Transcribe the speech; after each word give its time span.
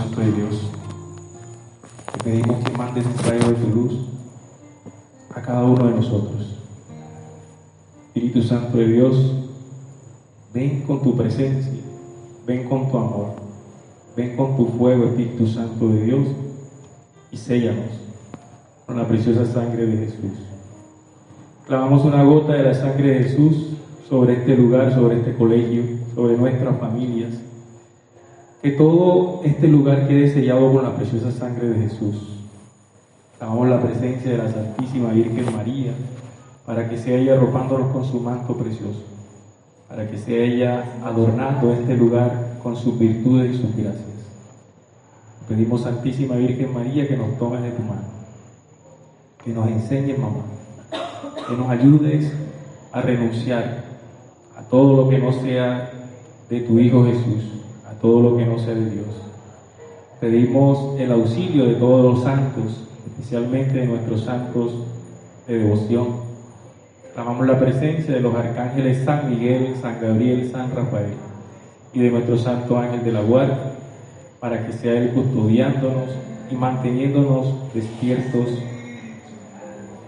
Santo 0.00 0.20
de 0.22 0.32
Dios, 0.32 0.70
te 2.12 2.24
pedimos 2.24 2.64
que 2.64 2.72
mandes 2.72 3.04
un 3.04 3.18
rayo 3.18 3.48
de 3.48 3.54
tu 3.54 3.68
luz 3.68 3.92
a 5.34 5.42
cada 5.42 5.62
uno 5.64 5.88
de 5.88 5.94
nosotros. 5.96 6.56
Espíritu 8.06 8.42
Santo 8.42 8.78
de 8.78 8.88
Dios, 8.88 9.34
ven 10.54 10.84
con 10.86 11.02
tu 11.02 11.14
presencia, 11.14 11.82
ven 12.46 12.66
con 12.66 12.90
tu 12.90 12.96
amor, 12.96 13.32
ven 14.16 14.36
con 14.36 14.56
tu 14.56 14.68
fuego, 14.68 15.04
Espíritu 15.04 15.46
Santo 15.46 15.88
de 15.90 16.04
Dios, 16.04 16.28
y 17.30 17.36
séllanos 17.36 17.92
con 18.86 18.96
la 18.96 19.06
preciosa 19.06 19.44
sangre 19.44 19.84
de 19.84 20.06
Jesús. 20.06 20.32
Clavamos 21.66 22.06
una 22.06 22.22
gota 22.22 22.54
de 22.54 22.62
la 22.62 22.72
sangre 22.72 23.18
de 23.18 23.24
Jesús 23.24 23.76
sobre 24.08 24.32
este 24.32 24.56
lugar, 24.56 24.94
sobre 24.94 25.18
este 25.18 25.34
colegio, 25.34 25.82
sobre 26.14 26.38
nuestras 26.38 26.78
familias. 26.78 27.49
Que 28.62 28.72
todo 28.72 29.40
este 29.44 29.68
lugar 29.68 30.06
quede 30.06 30.32
sellado 30.32 30.70
con 30.72 30.82
la 30.84 30.94
preciosa 30.94 31.32
sangre 31.32 31.68
de 31.70 31.88
Jesús. 31.88 32.40
Clamamos 33.38 33.70
la 33.70 33.80
presencia 33.80 34.32
de 34.32 34.36
la 34.36 34.52
Santísima 34.52 35.12
Virgen 35.12 35.46
María 35.56 35.92
para 36.66 36.86
que 36.86 36.98
sea 36.98 37.16
ella 37.16 37.34
arropándonos 37.34 37.90
con 37.90 38.04
su 38.04 38.20
manto 38.20 38.54
precioso, 38.54 39.02
para 39.88 40.08
que 40.10 40.18
sea 40.18 40.36
ella 40.36 40.84
adornando 41.02 41.72
este 41.72 41.96
lugar 41.96 42.58
con 42.62 42.76
sus 42.76 42.98
virtudes 42.98 43.54
y 43.54 43.62
sus 43.62 43.74
gracias. 43.74 44.04
Pedimos 45.48 45.80
Santísima 45.80 46.36
Virgen 46.36 46.74
María 46.74 47.08
que 47.08 47.16
nos 47.16 47.38
tomes 47.38 47.62
de 47.62 47.70
tu 47.70 47.82
mano, 47.82 48.04
que 49.42 49.52
nos 49.52 49.68
enseñes, 49.68 50.18
mamá, 50.18 50.44
que 51.48 51.56
nos 51.56 51.70
ayudes 51.70 52.30
a 52.92 53.00
renunciar 53.00 53.84
a 54.54 54.62
todo 54.64 55.02
lo 55.02 55.08
que 55.08 55.18
no 55.18 55.32
sea 55.32 55.90
de 56.50 56.60
tu 56.60 56.78
Hijo 56.78 57.04
Jesús, 57.06 57.42
todo 58.00 58.30
lo 58.30 58.36
que 58.36 58.46
no 58.46 58.58
sea 58.58 58.74
de 58.74 58.90
Dios. 58.90 59.06
Pedimos 60.20 60.98
el 61.00 61.12
auxilio 61.12 61.66
de 61.66 61.74
todos 61.74 62.04
los 62.04 62.22
santos, 62.22 62.86
especialmente 63.06 63.78
de 63.78 63.86
nuestros 63.86 64.22
santos 64.22 64.72
de 65.46 65.58
devoción. 65.58 66.08
Clamamos 67.14 67.46
la 67.46 67.58
presencia 67.58 68.14
de 68.14 68.20
los 68.20 68.34
arcángeles 68.34 69.04
San 69.04 69.30
Miguel, 69.30 69.74
San 69.80 70.00
Gabriel, 70.00 70.50
San 70.50 70.74
Rafael 70.74 71.14
y 71.92 72.00
de 72.00 72.10
nuestro 72.10 72.38
Santo 72.38 72.78
Ángel 72.78 73.02
de 73.02 73.12
la 73.12 73.22
Guardia, 73.22 73.72
para 74.38 74.66
que 74.66 74.72
sea 74.72 74.92
Él 74.92 75.10
custodiándonos 75.10 76.10
y 76.50 76.54
manteniéndonos 76.54 77.72
despiertos 77.74 78.48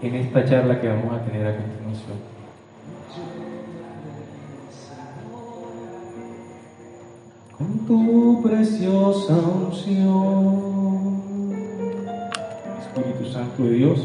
en 0.01 0.15
esta 0.15 0.45
charla 0.45 0.79
que 0.81 0.87
vamos 0.87 1.13
a 1.13 1.25
tener 1.25 1.47
a 1.47 1.57
continuación. 1.57 2.32
Con 7.63 7.79
tu 7.87 8.41
preciosa 8.43 9.35
unción, 9.35 11.21
Espíritu 12.81 13.31
Santo 13.31 13.63
de 13.63 13.69
Dios, 13.69 13.99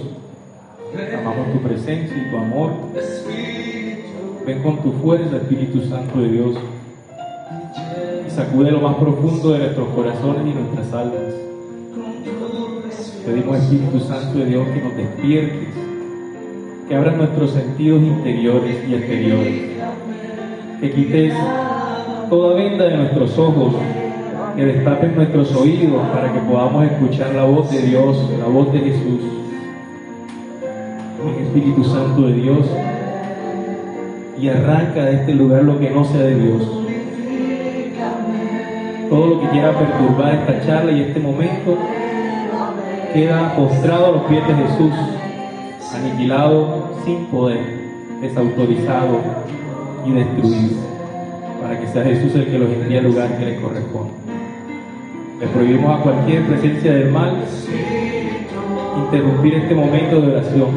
amamos 1.19 1.53
tu 1.53 1.59
presencia 1.67 2.17
y 2.17 2.31
tu 2.31 2.37
amor. 2.37 2.71
Ven 4.47 4.63
con 4.63 4.77
tu 4.81 4.93
fuerza, 4.93 5.39
Espíritu 5.39 5.83
Santo 5.89 6.21
de 6.21 6.29
Dios, 6.29 6.57
y 8.29 8.31
sacude 8.31 8.71
lo 8.71 8.81
más 8.81 8.95
profundo 8.95 9.51
de 9.51 9.59
nuestros 9.59 9.89
corazones 9.89 10.47
y 10.47 10.55
nuestras 10.57 10.93
almas. 10.93 11.35
Pedimos, 13.27 13.59
Espíritu 13.59 13.99
Santo 13.99 14.39
de 14.39 14.47
Dios, 14.47 14.69
que 14.69 14.81
nos 14.83 14.97
despiertes, 14.97 15.69
que 16.89 16.95
abras 16.95 17.17
nuestros 17.17 17.51
sentidos 17.51 18.03
interiores 18.03 18.89
y 18.89 18.95
exteriores, 18.95 19.63
que 20.81 20.93
quites 20.93 21.35
toda 22.29 22.55
venda 22.55 22.85
de 22.85 22.97
nuestros 22.97 23.39
ojos, 23.39 23.75
que 24.57 24.65
destapes 24.65 25.15
nuestros 25.15 25.55
oídos 25.55 26.07
para 26.09 26.33
que 26.33 26.41
podamos 26.41 26.85
escuchar 26.85 27.35
la 27.35 27.45
voz 27.45 27.71
de 27.71 27.83
Dios, 27.83 28.17
la 28.39 28.47
voz 28.47 28.73
de 28.73 28.81
Jesús. 28.81 29.21
Espíritu 31.49 31.83
Santo 31.85 32.23
de 32.23 32.33
Dios, 32.35 32.67
y 34.41 34.49
arranca 34.49 35.05
de 35.05 35.15
este 35.17 35.35
lugar 35.35 35.65
lo 35.65 35.79
que 35.79 35.91
no 35.91 36.05
sea 36.05 36.21
de 36.21 36.35
Dios. 36.35 36.63
Todo 39.11 39.27
lo 39.27 39.41
que 39.41 39.49
quiera 39.49 39.73
perturbar 39.73 40.35
esta 40.35 40.67
charla 40.67 40.93
y 40.93 41.01
este 41.01 41.21
momento 41.21 41.79
queda 43.13 43.57
postrado 43.57 44.07
a 44.07 44.11
los 44.13 44.23
pies 44.25 44.47
de 44.47 44.55
Jesús, 44.55 44.93
aniquilado 45.95 46.91
sin 47.05 47.25
poder, 47.27 47.59
desautorizado 48.21 49.21
y 50.07 50.13
destruido, 50.13 50.77
para 51.61 51.79
que 51.79 51.87
sea 51.89 52.05
Jesús 52.05 52.35
el 52.35 52.47
que 52.47 52.59
los 52.59 52.71
envíe 52.71 52.99
al 52.99 53.05
lugar 53.05 53.39
que 53.39 53.45
le 53.45 53.61
corresponde. 53.61 54.13
Le 55.41 55.47
prohibimos 55.47 55.99
a 55.99 56.03
cualquier 56.03 56.47
presencia 56.47 56.93
del 56.95 57.11
mal 57.11 57.45
interrumpir 58.97 59.55
este 59.55 59.75
momento 59.75 60.21
de 60.21 60.33
oración 60.33 60.69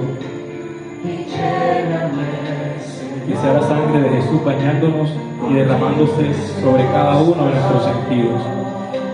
que 3.28 3.36
sea 3.38 3.54
la 3.54 3.62
sangre 3.62 4.02
de 4.02 4.10
Jesús 4.10 4.44
bañándonos 4.44 5.10
y 5.50 5.54
derramándose 5.54 6.34
sobre 6.62 6.84
cada 6.86 7.22
uno 7.22 7.46
de 7.46 7.52
nuestros 7.52 7.84
sentidos, 7.86 8.42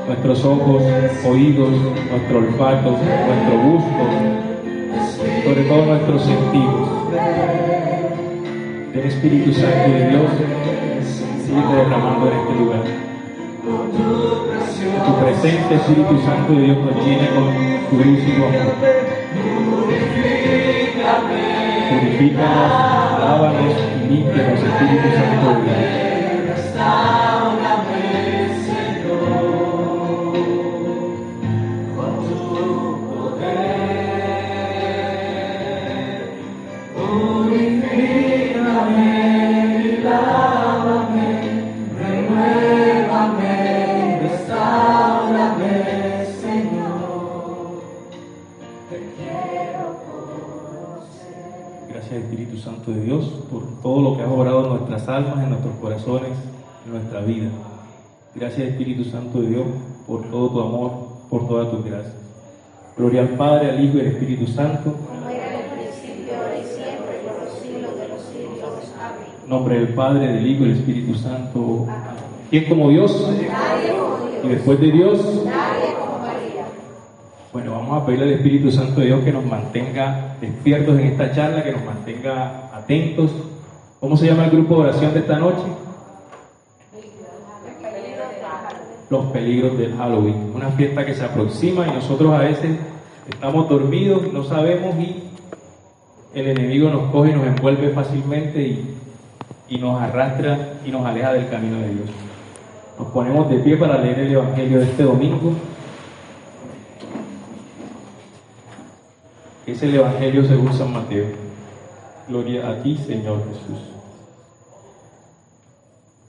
nuestros 0.08 0.46
ojos, 0.46 0.84
oídos, 1.26 1.70
nuestro 2.10 2.40
olfato, 2.40 2.92
nuestro 2.92 3.58
gusto, 3.64 4.04
sobre 5.46 5.64
todo 5.64 5.86
nuestros 5.86 6.22
sentidos. 6.24 6.90
El 8.94 9.06
Espíritu 9.06 9.54
Santo 9.54 9.92
de 9.92 10.10
Dios 10.10 10.32
sigue 11.47 11.62
derramando 11.62 12.30
en 12.30 12.38
este 12.40 12.56
lugar. 12.56 12.84
Tu 15.06 15.12
presente 15.22 15.75
Espíritu 15.75 16.19
Santo 16.25 16.53
de 16.53 16.62
Dios 16.62 16.78
nos 16.78 17.06
llene 17.06 17.28
con 17.30 17.46
tu 17.90 17.96
luz 18.03 18.19
y 18.19 18.35
amor. 18.35 18.52
Purifícanos, 21.90 23.19
lávanos 23.19 23.75
y 23.96 24.07
límpianos, 24.09 24.59
Espíritu 24.59 25.07
Santo 25.16 25.47
de 25.53 25.74
Dios. 26.44 26.59
Santo 52.88 53.00
de 53.02 53.06
Dios 53.06 53.25
por 53.52 53.81
todo 53.81 54.02
lo 54.02 54.18
que 54.18 54.24
has 54.24 54.30
obrado 54.30 54.64
en 54.64 54.70
nuestras 54.78 55.08
almas, 55.09 55.44
en 55.44 55.50
nuestros 55.50 55.75
corazones, 55.75 56.31
en 56.86 56.94
nuestra 56.94 57.20
vida. 57.22 57.50
Gracias 58.34 58.70
Espíritu 58.70 59.03
Santo 59.03 59.42
de 59.42 59.50
Dios 59.50 59.66
por 60.08 60.24
todo 60.30 60.50
tu 60.50 60.62
amor, 60.62 60.92
por 61.30 61.48
todas 61.50 61.70
tus 61.70 61.84
gracias. 61.84 62.14
Gloria 62.96 63.22
al 63.22 63.30
Padre, 63.30 63.72
al 63.72 63.84
Hijo 63.84 63.98
y 63.98 64.02
al 64.02 64.08
Espíritu 64.08 64.48
Santo. 64.48 64.94
como 64.94 65.30
era 65.30 65.53
en 65.53 65.59
el 65.59 65.90
principio, 65.90 66.34
ahora 66.38 66.58
y 66.58 66.64
siempre, 66.64 67.20
por 67.28 67.44
los 67.44 67.59
siglos 67.59 67.92
de 68.00 68.08
los 68.08 68.22
siglos. 68.24 68.94
Amén. 69.04 69.50
Nombre 69.50 69.80
del 69.80 69.94
Padre, 69.94 70.28
del 70.34 70.48
Hijo 70.48 70.64
y 70.64 70.68
del 70.69 70.78
Espíritu 70.78 71.16
Santo. 71.16 71.86
¿Quién 72.50 72.69
como 72.69 72.90
Dios? 72.90 73.22
Nadie 73.22 73.98
como 73.98 74.28
Y 74.28 74.31
Dios, 74.31 74.50
después 74.50 74.80
de 74.80 74.92
Dios, 74.92 75.44
nadie. 75.44 75.67
Bueno, 77.53 77.72
vamos 77.72 78.02
a 78.02 78.06
pedirle 78.06 78.25
al 78.25 78.34
Espíritu 78.34 78.72
Santo 78.72 79.00
de 79.00 79.08
Dios 79.08 79.24
que 79.24 79.31
nos 79.31 79.46
mantenga 79.46 80.35
despiertos 80.41 81.00
en 81.00 81.08
esta 81.08 81.31
charla, 81.31 81.63
que 81.63 81.72
nos 81.72 81.85
mantenga 81.85 82.69
atentos. 82.74 83.31
¿Cómo 84.00 84.18
se 84.18 84.28
llama 84.28 84.46
el 84.46 84.52
grupo 84.52 84.75
de 84.75 84.90
oración 84.90 85.13
de 85.13 85.19
esta 85.22 85.40
noche? 85.40 85.63
Los 89.09 89.25
peligros 89.28 89.78
del 89.78 89.96
Halloween. 89.96 90.52
Una 90.53 90.69
fiesta 90.72 91.06
que 91.06 91.13
se 91.13 91.24
aproxima 91.24 91.88
y 91.88 91.92
nosotros 91.92 92.33
a 92.33 92.39
veces 92.39 92.77
estamos 93.30 93.69
dormidos, 93.69 94.31
no 94.33 94.44
sabemos 94.44 94.95
y 95.00 95.24
el 96.33 96.48
enemigo 96.50 96.89
nos 96.89 97.10
coge 97.12 97.31
y 97.31 97.33
nos 97.33 97.48
envuelve 97.48 97.89
fácilmente 97.89 98.62
y, 98.62 98.98
y 99.69 99.77
nos 99.77 100.00
arrastra 100.01 100.74
y 100.86 100.92
nos 100.92 101.06
aleja 101.06 101.33
del 101.33 101.50
camino 101.50 101.77
de 101.77 101.89
Dios. 101.89 102.10
Nos 103.00 103.07
ponemos 103.10 103.50
de 103.50 103.60
pie 103.60 103.77
para 103.77 103.98
leer 104.00 104.19
el 104.19 104.33
Evangelio 104.33 104.80
de 104.80 104.86
este 104.86 105.04
domingo. 105.04 105.54
Es 109.68 109.84
el 109.84 109.96
Evangelio 109.96 110.46
según 110.46 110.72
San 110.72 110.94
Mateo. 110.94 111.25
Gloria 112.30 112.69
a 112.69 112.81
ti, 112.81 112.98
Señor 113.06 113.40
Jesús. 113.50 113.84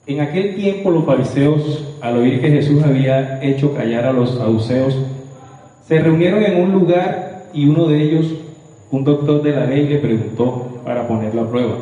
En 0.08 0.20
aquel 0.20 0.56
tiempo 0.56 0.90
los 0.90 1.04
fariseos, 1.04 1.94
al 2.00 2.16
oír 2.16 2.40
que 2.40 2.50
Jesús 2.50 2.82
había 2.82 3.40
hecho 3.40 3.74
callar 3.74 4.06
a 4.06 4.12
los 4.12 4.30
saduceos, 4.30 4.96
se 5.86 6.00
reunieron 6.00 6.42
en 6.42 6.60
un 6.60 6.72
lugar 6.72 7.44
y 7.52 7.68
uno 7.68 7.86
de 7.86 8.02
ellos, 8.02 8.26
un 8.90 9.04
doctor 9.04 9.40
de 9.40 9.52
la 9.52 9.66
ley, 9.66 9.86
le 9.86 9.98
preguntó 9.98 10.80
para 10.84 11.06
ponerlo 11.06 11.42
a 11.42 11.48
prueba, 11.48 11.76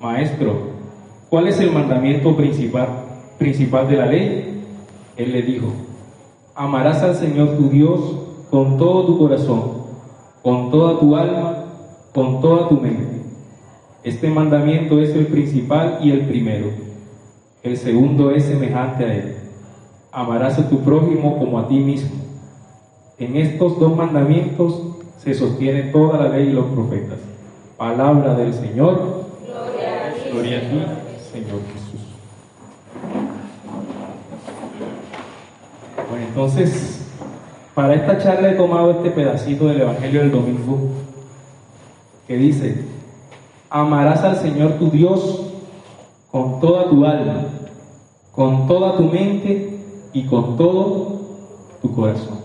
Maestro, 0.00 0.54
¿cuál 1.28 1.48
es 1.48 1.58
el 1.58 1.72
mandamiento 1.72 2.36
principal, 2.36 2.88
principal 3.36 3.88
de 3.88 3.96
la 3.96 4.06
ley? 4.06 4.62
Él 5.16 5.32
le 5.32 5.42
dijo, 5.42 5.72
Amarás 6.54 7.02
al 7.02 7.16
Señor 7.16 7.56
tu 7.56 7.68
Dios 7.68 7.98
con 8.48 8.78
todo 8.78 9.06
tu 9.06 9.18
corazón, 9.18 9.77
con 10.42 10.70
toda 10.70 11.00
tu 11.00 11.16
alma, 11.16 11.64
con 12.14 12.40
toda 12.40 12.68
tu 12.68 12.80
mente. 12.80 13.22
Este 14.04 14.30
mandamiento 14.30 15.00
es 15.00 15.10
el 15.10 15.26
principal 15.26 15.98
y 16.00 16.10
el 16.10 16.26
primero. 16.26 16.68
El 17.62 17.76
segundo 17.76 18.30
es 18.30 18.44
semejante 18.44 19.04
a 19.04 19.14
él. 19.14 19.36
Amarás 20.12 20.58
a 20.58 20.68
tu 20.68 20.80
prójimo 20.80 21.38
como 21.38 21.58
a 21.58 21.68
ti 21.68 21.78
mismo. 21.78 22.10
En 23.18 23.36
estos 23.36 23.78
dos 23.80 23.96
mandamientos 23.96 24.82
se 25.18 25.34
sostiene 25.34 25.84
toda 25.84 26.18
la 26.18 26.28
ley 26.28 26.48
y 26.48 26.52
los 26.52 26.66
profetas. 26.66 27.18
Palabra 27.76 28.34
del 28.34 28.54
Señor. 28.54 29.26
Gloria 30.30 30.58
a 30.58 30.60
ti, 30.60 30.80
Señor 31.32 31.60
Jesús. 31.72 32.00
Bueno, 36.08 36.26
entonces, 36.26 37.07
para 37.78 37.94
esta 37.94 38.18
charla 38.18 38.48
he 38.48 38.54
tomado 38.56 38.90
este 38.90 39.12
pedacito 39.12 39.68
del 39.68 39.82
Evangelio 39.82 40.22
del 40.22 40.32
domingo 40.32 40.80
que 42.26 42.36
dice, 42.36 42.84
amarás 43.70 44.24
al 44.24 44.34
Señor 44.34 44.72
tu 44.80 44.90
Dios 44.90 45.46
con 46.32 46.58
toda 46.58 46.90
tu 46.90 47.04
alma, 47.04 47.36
con 48.32 48.66
toda 48.66 48.96
tu 48.96 49.04
mente 49.04 49.78
y 50.12 50.24
con 50.24 50.56
todo 50.56 51.20
tu 51.80 51.94
corazón. 51.94 52.40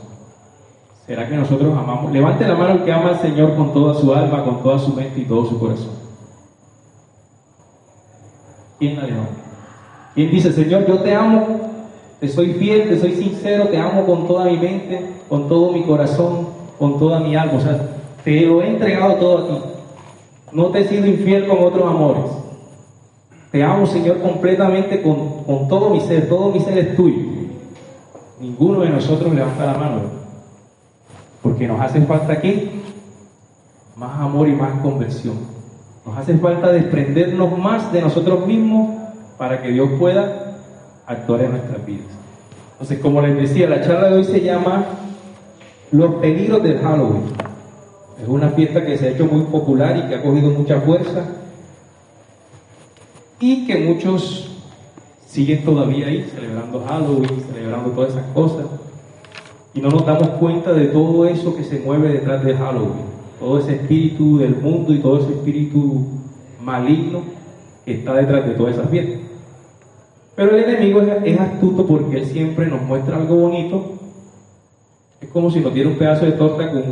¿Será 1.08 1.28
que 1.28 1.36
nosotros 1.36 1.76
amamos? 1.76 2.12
Levante 2.12 2.48
la 2.48 2.54
mano 2.54 2.74
el 2.76 2.84
que 2.84 2.94
ama 2.94 3.10
al 3.10 3.20
Señor 3.20 3.56
con 3.56 3.74
toda 3.74 3.96
su 3.96 4.14
alma, 4.14 4.44
con 4.44 4.62
toda 4.62 4.78
su 4.78 4.94
mente 4.94 5.22
y 5.22 5.26
todo 5.26 5.48
su 5.48 5.60
corazón. 5.60 5.94
¿Quién 8.78 8.98
la 8.98 9.08
levanta? 9.08 9.34
¿Quién 10.14 10.30
dice, 10.30 10.54
Señor, 10.54 10.86
yo 10.86 11.00
te 11.00 11.16
amo, 11.16 11.63
te 12.24 12.30
soy 12.30 12.54
fiel, 12.54 12.88
te 12.88 12.98
soy 12.98 13.16
sincero, 13.16 13.68
te 13.68 13.78
amo 13.78 14.06
con 14.06 14.26
toda 14.26 14.46
mi 14.46 14.56
mente, 14.56 14.98
con 15.28 15.50
todo 15.50 15.74
mi 15.74 15.84
corazón, 15.84 16.48
con 16.80 16.98
toda 16.98 17.20
mi 17.20 17.36
alma? 17.36 17.56
O 17.58 17.60
sea, 17.60 17.78
te 18.24 18.46
lo 18.46 18.62
he 18.62 18.70
entregado 18.70 19.16
todo 19.16 19.38
a 19.40 19.48
ti. 19.50 19.66
No 20.54 20.68
te 20.68 20.80
he 20.80 20.88
sido 20.88 21.06
infiel 21.06 21.46
con 21.50 21.58
otros 21.60 21.86
amores. 21.86 22.24
Te 23.52 23.62
amo, 23.62 23.86
Señor, 23.86 24.22
completamente 24.22 25.02
con, 25.02 25.44
con 25.44 25.68
todo 25.68 25.90
mi 25.90 26.00
ser. 26.00 26.30
Todo 26.30 26.50
mi 26.50 26.62
ser 26.62 26.78
es 26.78 26.96
tuyo. 26.96 27.26
Ninguno 28.40 28.80
de 28.80 28.92
nosotros 28.92 29.34
levanta 29.34 29.66
la 29.66 29.74
mano. 29.74 30.00
Porque 31.42 31.68
nos 31.68 31.82
hace 31.82 32.00
falta 32.04 32.32
aquí 32.32 32.72
más 33.98 34.18
amor 34.22 34.48
y 34.48 34.54
más 34.54 34.80
conversión. 34.80 35.36
Nos 36.06 36.18
hace 36.18 36.38
falta 36.38 36.72
desprendernos 36.72 37.58
más 37.58 37.92
de 37.92 38.00
nosotros 38.00 38.48
mismos 38.48 38.96
para 39.38 39.62
que 39.62 39.72
Dios 39.72 39.90
pueda 40.00 40.43
actuar 41.08 41.42
en 41.42 41.52
nuestras 41.52 41.86
vidas. 41.86 42.08
Entonces, 42.74 43.00
como 43.00 43.22
les 43.22 43.38
decía, 43.38 43.70
la 43.70 43.82
charla 43.82 44.10
de 44.10 44.18
hoy 44.18 44.24
se 44.24 44.42
llama 44.42 44.86
Los 45.92 46.16
peligros 46.16 46.64
del 46.64 46.80
Halloween. 46.80 47.24
Es 48.22 48.28
una 48.28 48.50
fiesta 48.50 48.86
que 48.86 48.98
se 48.98 49.08
ha 49.08 49.12
hecho 49.12 49.26
muy 49.26 49.42
popular 49.44 49.98
y 49.98 50.08
que 50.08 50.16
ha 50.16 50.22
cogido 50.22 50.50
mucha 50.52 50.82
fuerza 50.82 51.26
y 53.40 53.66
que 53.66 53.78
muchos 53.78 54.52
siguen 55.28 55.66
todavía 55.66 56.08
ahí 56.08 56.30
celebrando 56.34 56.86
Halloween, 56.88 57.44
celebrando 57.52 57.90
todas 57.90 58.12
esas 58.12 58.26
cosas 58.34 58.66
y 59.74 59.82
no 59.82 59.90
nos 59.90 60.06
damos 60.06 60.28
cuenta 60.40 60.72
de 60.74 60.86
todo 60.88 61.26
eso 61.26 61.56
que 61.56 61.64
se 61.64 61.80
mueve 61.80 62.10
detrás 62.10 62.44
de 62.44 62.56
Halloween, 62.56 63.06
todo 63.40 63.60
ese 63.60 63.76
espíritu 63.76 64.38
del 64.38 64.56
mundo 64.56 64.94
y 64.94 65.00
todo 65.00 65.20
ese 65.20 65.32
espíritu 65.32 66.06
maligno 66.62 67.22
que 67.84 67.96
está 67.96 68.14
detrás 68.14 68.48
de 68.48 68.54
todas 68.54 68.76
esas 68.76 68.90
fiestas. 68.90 69.23
Pero 70.36 70.56
el 70.56 70.64
enemigo 70.64 71.02
es, 71.02 71.40
astuto 71.40 71.86
porque 71.86 72.18
él 72.18 72.26
siempre 72.26 72.66
nos 72.66 72.82
muestra 72.82 73.18
algo 73.18 73.36
bonito. 73.36 73.94
Es 75.22 75.30
como 75.30 75.52
si 75.52 75.60
nos 75.60 75.74
diera 75.74 75.90
un 75.90 75.98
pedazo 75.98 76.26
de 76.26 76.32
torta 76.34 76.70
con, 76.72 76.84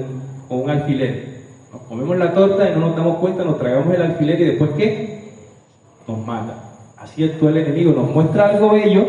un 0.49 0.69
alfiler. 0.69 1.41
Nos 1.71 1.81
comemos 1.83 2.17
la 2.17 2.33
torta 2.33 2.69
y 2.69 2.73
no 2.73 2.87
nos 2.87 2.95
damos 2.95 3.17
cuenta, 3.17 3.43
nos 3.43 3.57
tragamos 3.57 3.93
el 3.95 4.01
alfiler 4.01 4.41
y 4.41 4.45
después 4.45 4.71
¿qué? 4.77 5.31
Nos 6.07 6.25
mata. 6.25 6.71
Así 6.97 7.23
actúa 7.23 7.49
el 7.49 7.57
enemigo, 7.57 7.93
nos 7.93 8.11
muestra 8.11 8.49
algo 8.49 8.71
bello 8.71 9.05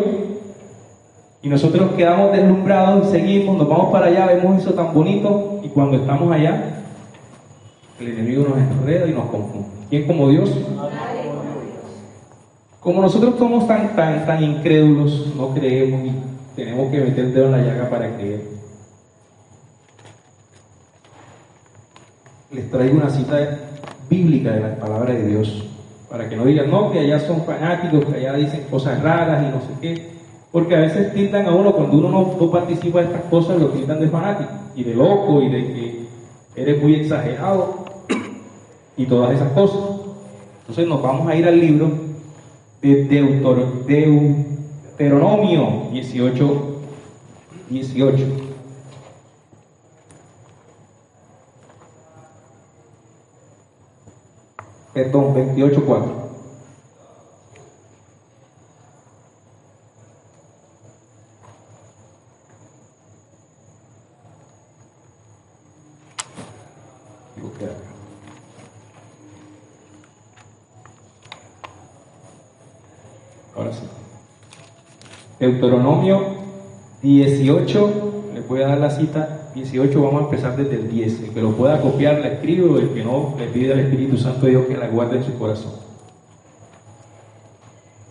y 1.42 1.48
nosotros 1.48 1.90
quedamos 1.96 2.32
deslumbrados 2.32 3.08
y 3.08 3.10
seguimos, 3.10 3.58
nos 3.58 3.68
vamos 3.68 3.92
para 3.92 4.06
allá, 4.06 4.26
vemos 4.26 4.62
eso 4.62 4.72
tan 4.72 4.94
bonito 4.94 5.60
y 5.62 5.68
cuando 5.68 5.96
estamos 5.96 6.32
allá, 6.32 6.84
el 8.00 8.08
enemigo 8.08 8.46
nos 8.48 8.58
enreda 8.58 9.06
y 9.08 9.12
nos 9.12 9.26
confunde. 9.26 9.68
¿Quién 9.90 10.06
como 10.06 10.28
Dios? 10.30 10.56
Como 12.82 13.00
nosotros 13.00 13.36
somos 13.38 13.68
tan, 13.68 13.94
tan, 13.94 14.26
tan 14.26 14.42
incrédulos, 14.42 15.32
no 15.36 15.54
creemos 15.54 16.04
y 16.04 16.12
tenemos 16.56 16.90
que 16.90 17.00
meter 17.00 17.26
el 17.26 17.34
dedo 17.34 17.46
en 17.46 17.52
la 17.52 17.62
llaga 17.62 17.88
para 17.88 18.16
creer. 18.16 18.40
Les 22.50 22.68
traigo 22.72 22.96
una 22.96 23.08
cita 23.08 23.58
bíblica 24.10 24.50
de 24.50 24.60
la 24.60 24.76
palabra 24.76 25.14
de 25.14 25.26
Dios, 25.28 25.64
para 26.10 26.28
que 26.28 26.36
no 26.36 26.44
digan, 26.44 26.72
no, 26.72 26.90
que 26.90 26.98
allá 26.98 27.20
son 27.20 27.44
fanáticos, 27.44 28.04
que 28.04 28.16
allá 28.16 28.32
dicen 28.34 28.66
cosas 28.68 29.00
raras 29.00 29.44
y 29.44 29.46
no 29.46 29.60
sé 29.60 29.80
qué. 29.80 30.12
Porque 30.50 30.74
a 30.74 30.80
veces 30.80 31.14
tildan 31.14 31.46
a 31.46 31.54
uno, 31.54 31.72
cuando 31.72 31.98
uno 31.98 32.10
no, 32.10 32.50
participa 32.50 32.98
de 32.98 33.06
estas 33.06 33.22
cosas, 33.30 33.60
lo 33.60 33.68
tildan 33.68 34.00
de 34.00 34.08
fanático 34.08 34.50
y 34.74 34.82
de 34.82 34.94
loco 34.94 35.40
y 35.40 35.48
de 35.50 35.72
que 35.72 36.06
eres 36.56 36.82
muy 36.82 36.96
exagerado 36.96 37.84
y 38.96 39.06
todas 39.06 39.34
esas 39.36 39.52
cosas. 39.52 39.82
Entonces 40.62 40.88
nos 40.88 41.00
vamos 41.00 41.28
a 41.28 41.36
ir 41.36 41.46
al 41.46 41.58
libro 41.58 42.01
de 42.82 43.04
Deuteronomio 44.96 45.88
18, 45.92 46.80
18. 47.70 48.26
Perdón, 54.92 55.32
28, 55.34 55.84
4. 55.86 56.21
Deuteronomio 75.38 76.20
18, 77.02 78.12
le 78.34 78.40
voy 78.42 78.62
a 78.62 78.68
dar 78.68 78.78
la 78.78 78.90
cita 78.90 79.50
18, 79.54 80.02
vamos 80.02 80.22
a 80.22 80.24
empezar 80.24 80.56
desde 80.56 80.76
el 80.76 80.88
10. 80.88 81.20
El 81.20 81.30
que 81.30 81.42
lo 81.42 81.52
pueda 81.52 81.80
copiar 81.80 82.20
la 82.20 82.28
escribo, 82.28 82.78
el 82.78 82.90
que 82.90 83.04
no, 83.04 83.34
le 83.38 83.46
pide 83.48 83.72
al 83.72 83.80
Espíritu 83.80 84.16
Santo 84.16 84.46
de 84.46 84.52
Dios 84.52 84.66
que 84.66 84.76
la 84.76 84.88
guarde 84.88 85.18
en 85.18 85.24
su 85.24 85.36
corazón. 85.38 85.72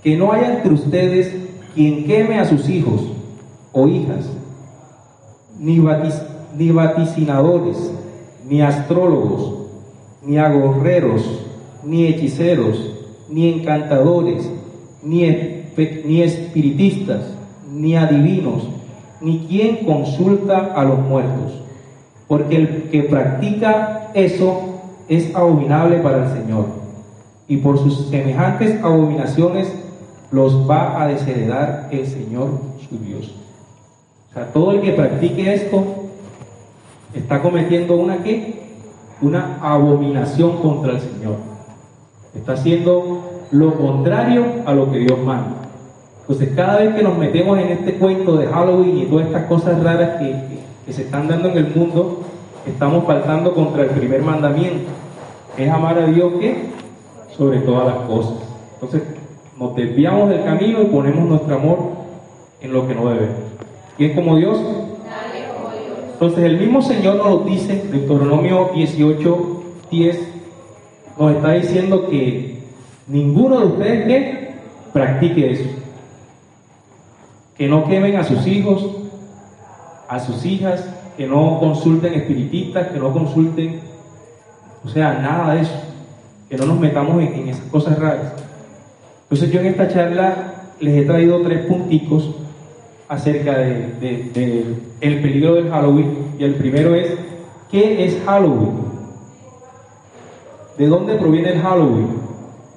Que 0.03 0.15
no 0.17 0.31
haya 0.31 0.57
entre 0.57 0.73
ustedes 0.73 1.33
quien 1.73 2.05
queme 2.05 2.39
a 2.39 2.45
sus 2.45 2.67
hijos 2.69 3.01
o 3.71 3.87
hijas, 3.87 4.25
ni, 5.57 5.81
ni 6.57 6.71
vaticinadores, 6.71 7.91
ni 8.47 8.61
astrólogos, 8.61 9.53
ni 10.23 10.37
agorreros, 10.37 11.23
ni 11.83 12.07
hechiceros, 12.07 12.77
ni 13.29 13.53
encantadores, 13.53 14.49
ni 15.03 15.61
ni 16.05 16.21
espiritistas, 16.21 17.33
ni 17.71 17.95
adivinos, 17.95 18.67
ni 19.21 19.45
quien 19.47 19.85
consulta 19.85 20.73
a 20.75 20.83
los 20.83 20.99
muertos, 20.99 21.53
porque 22.27 22.55
el 22.57 22.89
que 22.89 23.03
practica 23.03 24.11
eso 24.13 24.81
es 25.07 25.33
abominable 25.35 25.97
para 25.97 26.25
el 26.25 26.41
Señor, 26.41 26.65
y 27.47 27.57
por 27.57 27.77
sus 27.77 28.09
semejantes 28.09 28.81
abominaciones 28.83 29.71
los 30.31 30.69
va 30.69 31.01
a 31.01 31.07
desheredar 31.07 31.89
el 31.91 32.07
Señor 32.07 32.49
su 32.89 32.97
Dios. 32.99 33.33
O 34.29 34.33
sea, 34.33 34.45
todo 34.53 34.71
el 34.71 34.81
que 34.81 34.93
practique 34.93 35.53
esto 35.53 35.83
está 37.13 37.41
cometiendo 37.41 37.95
una 37.95 38.23
qué? 38.23 38.61
Una 39.21 39.57
abominación 39.61 40.57
contra 40.57 40.93
el 40.93 41.01
Señor. 41.01 41.35
Está 42.33 42.53
haciendo 42.53 43.40
lo 43.51 43.75
contrario 43.75 44.45
a 44.65 44.73
lo 44.73 44.91
que 44.91 44.99
Dios 44.99 45.19
manda. 45.19 45.61
Entonces, 46.21 46.55
cada 46.55 46.77
vez 46.77 46.95
que 46.95 47.03
nos 47.03 47.17
metemos 47.17 47.57
en 47.59 47.69
este 47.69 47.95
cuento 47.95 48.37
de 48.37 48.47
Halloween 48.47 48.97
y 48.99 49.05
todas 49.05 49.27
estas 49.27 49.45
cosas 49.45 49.83
raras 49.83 50.19
que, 50.19 50.61
se 50.91 51.03
están 51.03 51.27
dando 51.27 51.49
en 51.49 51.57
el 51.57 51.75
mundo, 51.75 52.21
estamos 52.65 53.05
faltando 53.05 53.53
contra 53.53 53.83
el 53.83 53.89
primer 53.91 54.21
mandamiento, 54.23 54.89
es 55.57 55.69
amar 55.69 55.97
a 55.97 56.05
Dios 56.07 56.33
que 56.39 56.65
sobre 57.37 57.59
todas 57.59 57.85
las 57.85 58.07
cosas. 58.07 58.33
Entonces, 58.73 59.03
nos 59.57 59.75
desviamos 59.75 60.29
del 60.29 60.43
camino 60.43 60.81
y 60.81 60.85
ponemos 60.85 61.29
nuestro 61.29 61.55
amor 61.55 61.77
en 62.61 62.73
lo 62.73 62.87
que 62.87 62.95
no 62.95 63.07
debe. 63.09 63.29
¿Quién 63.97 64.15
como 64.15 64.35
Dios? 64.35 64.59
Entonces, 66.13 66.43
el 66.43 66.59
mismo 66.59 66.81
Señor 66.81 67.15
nos 67.15 67.29
lo 67.29 67.39
dice, 67.39 67.83
Deuteronomio 67.91 68.71
18, 68.75 69.63
10, 69.89 70.19
nos 71.17 71.31
está 71.35 71.53
diciendo 71.53 72.07
que 72.09 72.60
ninguno 73.11 73.59
de 73.59 73.65
ustedes 73.65 74.05
que 74.07 74.51
practique 74.93 75.51
eso 75.51 75.69
que 77.57 77.67
no 77.67 77.85
quemen 77.87 78.15
a 78.15 78.23
sus 78.23 78.47
hijos, 78.47 78.83
a 80.09 80.19
sus 80.19 80.43
hijas, 80.45 80.83
que 81.15 81.27
no 81.27 81.59
consulten 81.59 82.13
espiritistas, 82.15 82.87
que 82.87 82.97
no 82.97 83.13
consulten, 83.13 83.81
o 84.83 84.89
sea, 84.89 85.13
nada 85.19 85.53
de 85.53 85.61
eso, 85.61 85.73
que 86.49 86.57
no 86.57 86.65
nos 86.65 86.79
metamos 86.79 87.21
en, 87.21 87.49
esas 87.49 87.65
cosas 87.65 87.99
raras. 87.99 88.33
Entonces 89.23 89.51
yo 89.51 89.59
en 89.59 89.67
esta 89.67 89.87
charla 89.89 90.53
les 90.79 91.03
he 91.03 91.05
traído 91.05 91.41
tres 91.43 91.65
punticos 91.67 92.31
acerca 93.07 93.57
de, 93.59 93.89
de- 93.99 94.31
de 94.33 94.75
el 95.01 95.21
peligro 95.21 95.53
del 95.55 95.69
Halloween 95.69 96.17
y 96.39 96.43
el 96.43 96.55
primero 96.55 96.95
es 96.95 97.11
¿qué 97.69 98.05
es 98.05 98.17
Halloween? 98.25 98.71
¿De 100.79 100.87
dónde 100.87 101.13
proviene 101.15 101.49
el 101.51 101.61
Halloween? 101.61 102.07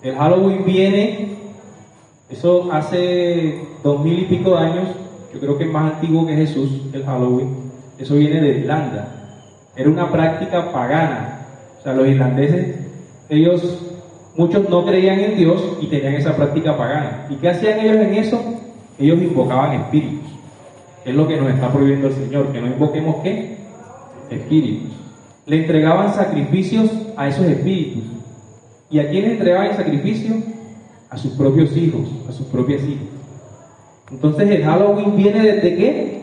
El 0.04 0.16
Halloween 0.16 0.66
viene, 0.66 1.28
eso 2.28 2.70
hace 2.70 3.58
dos 3.82 4.04
mil 4.04 4.18
y 4.18 4.24
pico 4.24 4.50
de 4.50 4.58
años, 4.58 4.88
yo 5.32 5.40
creo 5.40 5.56
que 5.56 5.64
es 5.64 5.70
más 5.70 5.94
antiguo 5.94 6.26
que 6.26 6.36
Jesús, 6.36 6.70
el 6.92 7.02
Halloween, 7.06 7.48
eso 7.98 8.14
viene 8.14 8.38
de 8.38 8.58
Irlanda. 8.58 9.08
Era 9.74 9.88
una 9.88 10.12
práctica 10.12 10.70
pagana. 10.70 11.46
O 11.80 11.82
sea, 11.82 11.94
los 11.94 12.06
irlandeses, 12.06 12.76
ellos, 13.30 13.78
muchos 14.36 14.68
no 14.68 14.84
creían 14.84 15.20
en 15.20 15.38
Dios 15.38 15.78
y 15.80 15.86
tenían 15.86 16.12
esa 16.16 16.36
práctica 16.36 16.76
pagana. 16.76 17.26
¿Y 17.30 17.36
qué 17.36 17.48
hacían 17.48 17.80
ellos 17.80 17.96
en 17.96 18.14
eso? 18.14 18.42
Ellos 18.98 19.22
invocaban 19.22 19.72
espíritus. 19.72 20.20
Es 21.06 21.14
lo 21.14 21.26
que 21.26 21.38
nos 21.38 21.48
está 21.48 21.72
prohibiendo 21.72 22.08
el 22.08 22.14
Señor, 22.14 22.52
que 22.52 22.60
no 22.60 22.66
invoquemos 22.66 23.22
qué? 23.22 23.56
Espíritus. 24.28 24.92
Le 25.46 25.62
entregaban 25.62 26.12
sacrificios 26.12 26.90
a 27.16 27.28
esos 27.28 27.46
espíritus. 27.46 28.02
¿Y 28.90 28.98
a 28.98 29.10
quién 29.10 29.24
le 29.24 29.32
entregaban 29.32 29.68
el 29.68 29.76
sacrificio? 29.76 30.34
A 31.10 31.16
sus 31.16 31.32
propios 31.32 31.76
hijos, 31.76 32.02
a 32.28 32.32
sus 32.32 32.46
propias 32.46 32.82
hijas. 32.82 33.08
Entonces 34.10 34.50
el 34.50 34.64
Halloween 34.64 35.16
viene 35.16 35.40
desde 35.40 35.76
qué? 35.76 36.20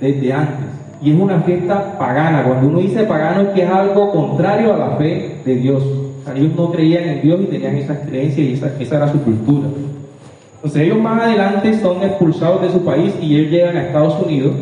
Desde 0.00 0.32
antes. 0.32 0.66
Y 1.02 1.10
es 1.12 1.20
una 1.20 1.40
fiesta 1.40 1.98
pagana. 1.98 2.44
Cuando 2.44 2.68
uno 2.68 2.78
dice 2.78 3.04
pagano 3.04 3.42
es 3.42 3.48
que 3.48 3.62
es 3.62 3.70
algo 3.70 4.10
contrario 4.10 4.72
a 4.72 4.78
la 4.78 4.96
fe 4.96 5.36
de 5.44 5.56
Dios. 5.56 5.82
O 5.82 6.24
sea, 6.24 6.34
ellos 6.34 6.52
no 6.56 6.72
creían 6.72 7.04
en 7.04 7.22
Dios 7.22 7.40
y 7.42 7.46
tenían 7.46 7.76
esas 7.76 7.98
creencias 7.98 8.46
y 8.46 8.52
esa, 8.54 8.72
esa 8.80 8.96
era 8.96 9.12
su 9.12 9.20
cultura. 9.22 9.68
Entonces 10.56 10.82
ellos 10.82 10.98
más 10.98 11.22
adelante 11.22 11.78
son 11.80 12.02
expulsados 12.02 12.62
de 12.62 12.70
su 12.70 12.84
país 12.84 13.12
y 13.20 13.36
ellos 13.36 13.50
llegan 13.50 13.76
a 13.76 13.82
Estados 13.82 14.24
Unidos. 14.24 14.54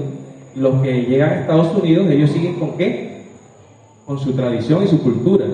Los 0.57 0.83
que 0.83 1.03
llegan 1.03 1.31
a 1.31 1.41
Estados 1.43 1.75
Unidos, 1.77 2.11
ellos 2.11 2.31
siguen 2.31 2.55
con 2.59 2.77
qué? 2.77 3.23
Con 4.05 4.19
su 4.19 4.33
tradición 4.33 4.83
y 4.83 4.89
su 4.89 5.01
cultura. 5.01 5.47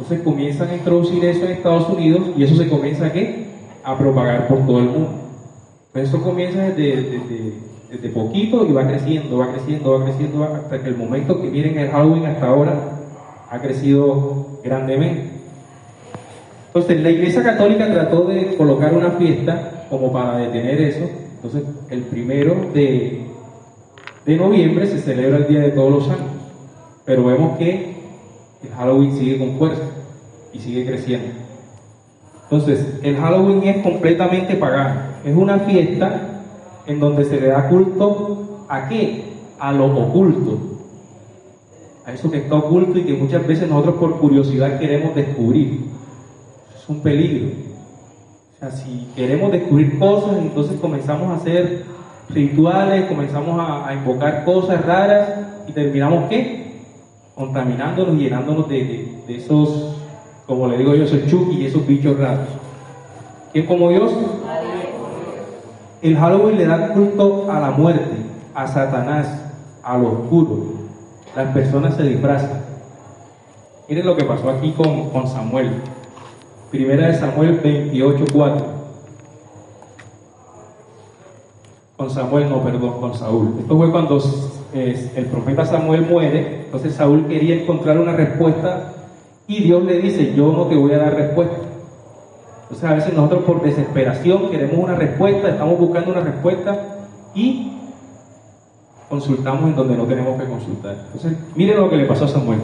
Entonces 0.00 0.24
comienzan 0.24 0.70
a 0.70 0.76
introducir 0.76 1.22
eso 1.26 1.44
en 1.44 1.52
Estados 1.52 1.90
Unidos 1.90 2.30
y 2.34 2.42
eso 2.42 2.56
se 2.56 2.70
comienza 2.70 3.04
a 3.04 3.12
qué? 3.12 3.44
A 3.84 3.98
propagar 3.98 4.48
por 4.48 4.64
todo 4.64 4.78
el 4.78 4.86
mundo. 4.86 5.10
Eso 5.92 6.22
comienza 6.22 6.62
desde, 6.62 6.96
desde, 6.96 7.52
desde 7.90 8.08
poquito 8.08 8.66
y 8.66 8.72
va 8.72 8.88
creciendo, 8.88 9.36
va 9.36 9.52
creciendo, 9.52 9.98
va 9.98 10.04
creciendo 10.06 10.44
hasta 10.44 10.82
que 10.82 10.88
el 10.88 10.96
momento 10.96 11.42
que 11.42 11.50
miren 11.50 11.76
el 11.76 11.90
Halloween 11.90 12.24
hasta 12.24 12.46
ahora 12.46 12.74
ha 13.50 13.58
crecido 13.60 14.60
grandemente. 14.64 15.32
Entonces 16.68 17.02
la 17.02 17.10
Iglesia 17.10 17.42
Católica 17.42 17.92
trató 17.92 18.24
de 18.24 18.56
colocar 18.56 18.94
una 18.94 19.10
fiesta 19.10 19.86
como 19.90 20.10
para 20.10 20.38
detener 20.38 20.80
eso. 20.80 21.04
Entonces 21.34 21.62
el 21.90 22.04
primero 22.04 22.70
de, 22.72 23.26
de 24.24 24.36
noviembre 24.38 24.86
se 24.86 24.98
celebra 24.98 25.36
el 25.36 25.46
Día 25.46 25.60
de 25.60 25.72
Todos 25.72 25.92
los 25.92 26.06
Santos. 26.06 26.26
Pero 27.04 27.24
vemos 27.24 27.58
que 27.58 27.89
el 28.62 28.70
Halloween 28.70 29.16
sigue 29.16 29.38
con 29.38 29.56
fuerza 29.56 29.82
y 30.52 30.58
sigue 30.58 30.86
creciendo. 30.86 31.28
Entonces, 32.50 32.98
el 33.02 33.16
Halloween 33.16 33.62
es 33.62 33.82
completamente 33.82 34.56
pagano. 34.56 35.00
Es 35.24 35.36
una 35.36 35.60
fiesta 35.60 36.42
en 36.86 36.98
donde 36.98 37.24
se 37.24 37.40
le 37.40 37.48
da 37.48 37.68
culto 37.68 38.66
a 38.68 38.88
qué? 38.88 39.24
A 39.58 39.72
lo 39.72 39.86
oculto. 39.86 40.58
A 42.04 42.12
eso 42.12 42.30
que 42.30 42.38
está 42.38 42.56
oculto 42.56 42.98
y 42.98 43.04
que 43.04 43.14
muchas 43.14 43.46
veces 43.46 43.68
nosotros 43.68 43.96
por 43.96 44.18
curiosidad 44.18 44.78
queremos 44.80 45.14
descubrir. 45.14 45.84
Es 46.76 46.88
un 46.88 47.00
peligro. 47.00 47.50
O 48.56 48.58
sea, 48.58 48.72
si 48.72 49.06
queremos 49.14 49.52
descubrir 49.52 49.98
cosas, 49.98 50.36
entonces 50.38 50.78
comenzamos 50.80 51.30
a 51.30 51.36
hacer 51.36 51.84
rituales, 52.28 53.06
comenzamos 53.06 53.60
a, 53.60 53.88
a 53.88 53.94
invocar 53.94 54.44
cosas 54.44 54.84
raras 54.84 55.28
y 55.68 55.72
terminamos 55.72 56.28
qué? 56.28 56.69
Contaminándonos 57.40 58.14
y 58.16 58.18
llenándonos 58.18 58.68
de, 58.68 58.84
de- 59.26 59.36
esos, 59.36 59.94
como 60.46 60.66
le 60.68 60.76
digo 60.76 60.94
yo, 60.94 61.04
esos 61.04 61.26
chuki 61.26 61.62
y 61.62 61.66
esos 61.66 61.86
bichos 61.86 62.18
raros. 62.18 62.48
¿Quién 63.52 63.64
como 63.66 63.88
Dios? 63.88 64.12
El 66.02 66.16
Halloween 66.18 66.58
le 66.58 66.66
da 66.66 66.92
culto 66.92 67.50
a 67.50 67.60
la 67.60 67.70
muerte, 67.70 68.16
a 68.54 68.66
Satanás, 68.66 69.26
a 69.82 69.96
lo 69.96 70.08
oscuro. 70.12 70.64
Las 71.34 71.52
personas 71.54 71.94
se 71.96 72.02
disfrazan. 72.02 72.60
Miren 73.88 74.04
lo 74.06 74.16
que 74.16 74.24
pasó 74.24 74.50
aquí 74.50 74.72
con, 74.72 75.08
con 75.10 75.26
Samuel. 75.26 75.70
Primera 76.70 77.06
de 77.08 77.14
Samuel 77.18 77.62
28.4. 77.62 78.62
Con 81.96 82.10
Samuel, 82.10 82.48
no, 82.50 82.62
perdón, 82.62 83.00
con 83.00 83.14
Saúl. 83.14 83.54
Esto 83.60 83.76
fue 83.76 83.90
cuando 83.90 84.18
el 84.72 85.26
profeta 85.26 85.64
Samuel 85.64 86.02
muere, 86.02 86.62
entonces 86.64 86.94
Saúl 86.94 87.26
quería 87.26 87.56
encontrar 87.56 87.98
una 87.98 88.12
respuesta 88.12 88.92
y 89.46 89.62
Dios 89.64 89.82
le 89.84 89.98
dice, 89.98 90.34
yo 90.34 90.52
no 90.52 90.66
te 90.66 90.76
voy 90.76 90.92
a 90.92 90.98
dar 90.98 91.14
respuesta. 91.14 91.56
Entonces 92.62 92.88
a 92.88 92.94
veces 92.94 93.14
nosotros 93.14 93.42
por 93.44 93.62
desesperación 93.62 94.48
queremos 94.50 94.78
una 94.78 94.94
respuesta, 94.94 95.48
estamos 95.48 95.78
buscando 95.78 96.12
una 96.12 96.20
respuesta 96.20 96.78
y 97.34 97.72
consultamos 99.08 99.70
en 99.70 99.74
donde 99.74 99.96
no 99.96 100.04
tenemos 100.04 100.40
que 100.40 100.48
consultar. 100.48 100.94
Entonces, 101.06 101.36
miren 101.56 101.78
lo 101.78 101.90
que 101.90 101.96
le 101.96 102.06
pasó 102.06 102.26
a 102.26 102.28
Samuel. 102.28 102.60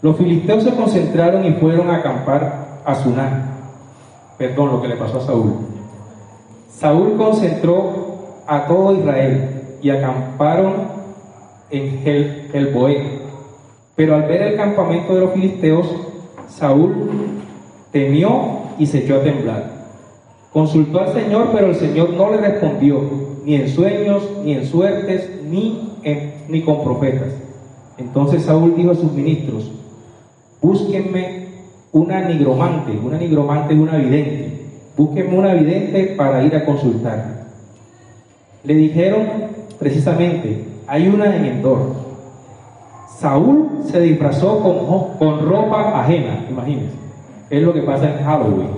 Los 0.00 0.16
filisteos 0.16 0.62
se 0.62 0.74
concentraron 0.76 1.44
y 1.44 1.54
fueron 1.54 1.90
a 1.90 1.96
acampar 1.96 2.82
a 2.84 2.94
Suná. 2.94 3.50
Perdón, 4.38 4.72
lo 4.72 4.82
que 4.82 4.88
le 4.88 4.96
pasó 4.96 5.18
a 5.18 5.22
Saúl. 5.22 5.54
Saúl 6.70 7.16
concentró 7.16 8.42
a 8.46 8.66
todo 8.66 8.94
Israel 8.94 9.63
y 9.84 9.90
acamparon 9.90 10.72
en 11.68 11.98
Gel, 12.02 12.48
Gelboé. 12.50 13.02
Pero 13.94 14.14
al 14.14 14.22
ver 14.22 14.40
el 14.40 14.56
campamento 14.56 15.14
de 15.14 15.20
los 15.20 15.32
filisteos, 15.32 15.86
Saúl 16.48 16.94
temió 17.92 18.60
y 18.78 18.86
se 18.86 19.00
echó 19.00 19.16
a 19.16 19.22
temblar. 19.22 19.72
Consultó 20.54 21.00
al 21.00 21.12
Señor, 21.12 21.50
pero 21.52 21.66
el 21.66 21.74
Señor 21.74 22.10
no 22.14 22.30
le 22.30 22.38
respondió, 22.38 22.98
ni 23.44 23.56
en 23.56 23.68
sueños, 23.68 24.22
ni 24.42 24.54
en 24.54 24.64
suertes, 24.64 25.28
ni, 25.50 25.92
en- 26.02 26.32
ni 26.48 26.62
con 26.62 26.82
profetas. 26.82 27.34
Entonces 27.98 28.42
Saúl 28.44 28.74
dijo 28.74 28.92
a 28.92 28.94
sus 28.94 29.12
ministros, 29.12 29.70
búsquenme 30.62 31.44
una 31.92 32.22
nigromante, 32.26 32.92
una 33.04 33.18
nigromante 33.18 33.74
es 33.74 33.80
una 33.80 33.96
vidente, 33.98 34.62
búsquenme 34.96 35.38
una 35.38 35.52
vidente 35.52 36.14
para 36.16 36.42
ir 36.42 36.56
a 36.56 36.64
consultar. 36.64 37.44
Le 38.64 38.74
dijeron 38.74 39.54
precisamente, 39.78 40.64
hay 40.86 41.08
una 41.08 41.34
en 41.34 41.44
Endor. 41.44 41.94
Saúl 43.18 43.82
se 43.90 44.00
disfrazó 44.00 44.60
con, 44.60 45.18
con 45.18 45.48
ropa 45.48 46.00
ajena, 46.00 46.46
imagínense. 46.50 46.96
Es 47.50 47.62
lo 47.62 47.72
que 47.72 47.82
pasa 47.82 48.10
en 48.10 48.24
Halloween. 48.24 48.70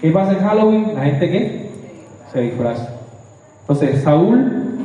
¿Qué 0.00 0.10
pasa 0.10 0.32
en 0.32 0.38
Halloween? 0.38 0.94
La 0.94 1.02
gente 1.02 1.30
que 1.30 1.70
se 2.32 2.40
disfraza. 2.40 2.88
Entonces 3.62 4.02
Saúl 4.02 4.78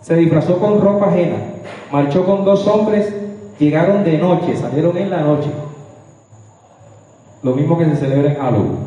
se 0.00 0.16
disfrazó 0.16 0.58
con 0.58 0.80
ropa 0.80 1.06
ajena, 1.06 1.36
marchó 1.90 2.26
con 2.26 2.44
dos 2.44 2.66
hombres, 2.66 3.14
llegaron 3.58 4.04
de 4.04 4.18
noche, 4.18 4.56
salieron 4.56 4.96
en 4.98 5.10
la 5.10 5.22
noche. 5.22 5.50
Lo 7.42 7.54
mismo 7.54 7.78
que 7.78 7.86
se 7.86 7.96
celebra 7.96 8.32
en 8.32 8.38
Halloween. 8.38 8.78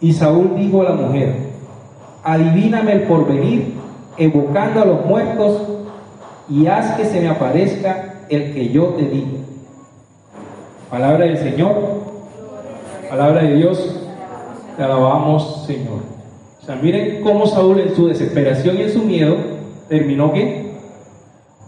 Y 0.00 0.12
Saúl 0.12 0.54
dijo 0.56 0.82
a 0.82 0.90
la 0.90 0.94
mujer, 0.94 1.34
adivíname 2.22 2.92
el 2.92 3.02
porvenir, 3.02 3.77
evocando 4.18 4.82
a 4.82 4.84
los 4.84 5.06
muertos, 5.06 5.62
y 6.50 6.66
haz 6.66 6.96
que 6.96 7.04
se 7.04 7.20
me 7.20 7.28
aparezca 7.28 8.14
el 8.28 8.54
que 8.54 8.70
yo 8.70 8.86
te 8.88 9.02
diga. 9.02 9.38
Palabra 10.90 11.26
del 11.26 11.38
Señor, 11.38 11.74
palabra 13.08 13.42
de 13.42 13.54
Dios, 13.56 14.00
te 14.76 14.82
alabamos 14.82 15.66
Señor. 15.66 16.00
O 16.62 16.64
sea, 16.64 16.76
miren 16.76 17.22
cómo 17.22 17.46
Saúl 17.46 17.80
en 17.80 17.94
su 17.94 18.06
desesperación 18.08 18.78
y 18.78 18.82
en 18.82 18.92
su 18.92 19.02
miedo 19.02 19.36
terminó 19.88 20.32
que 20.32 20.72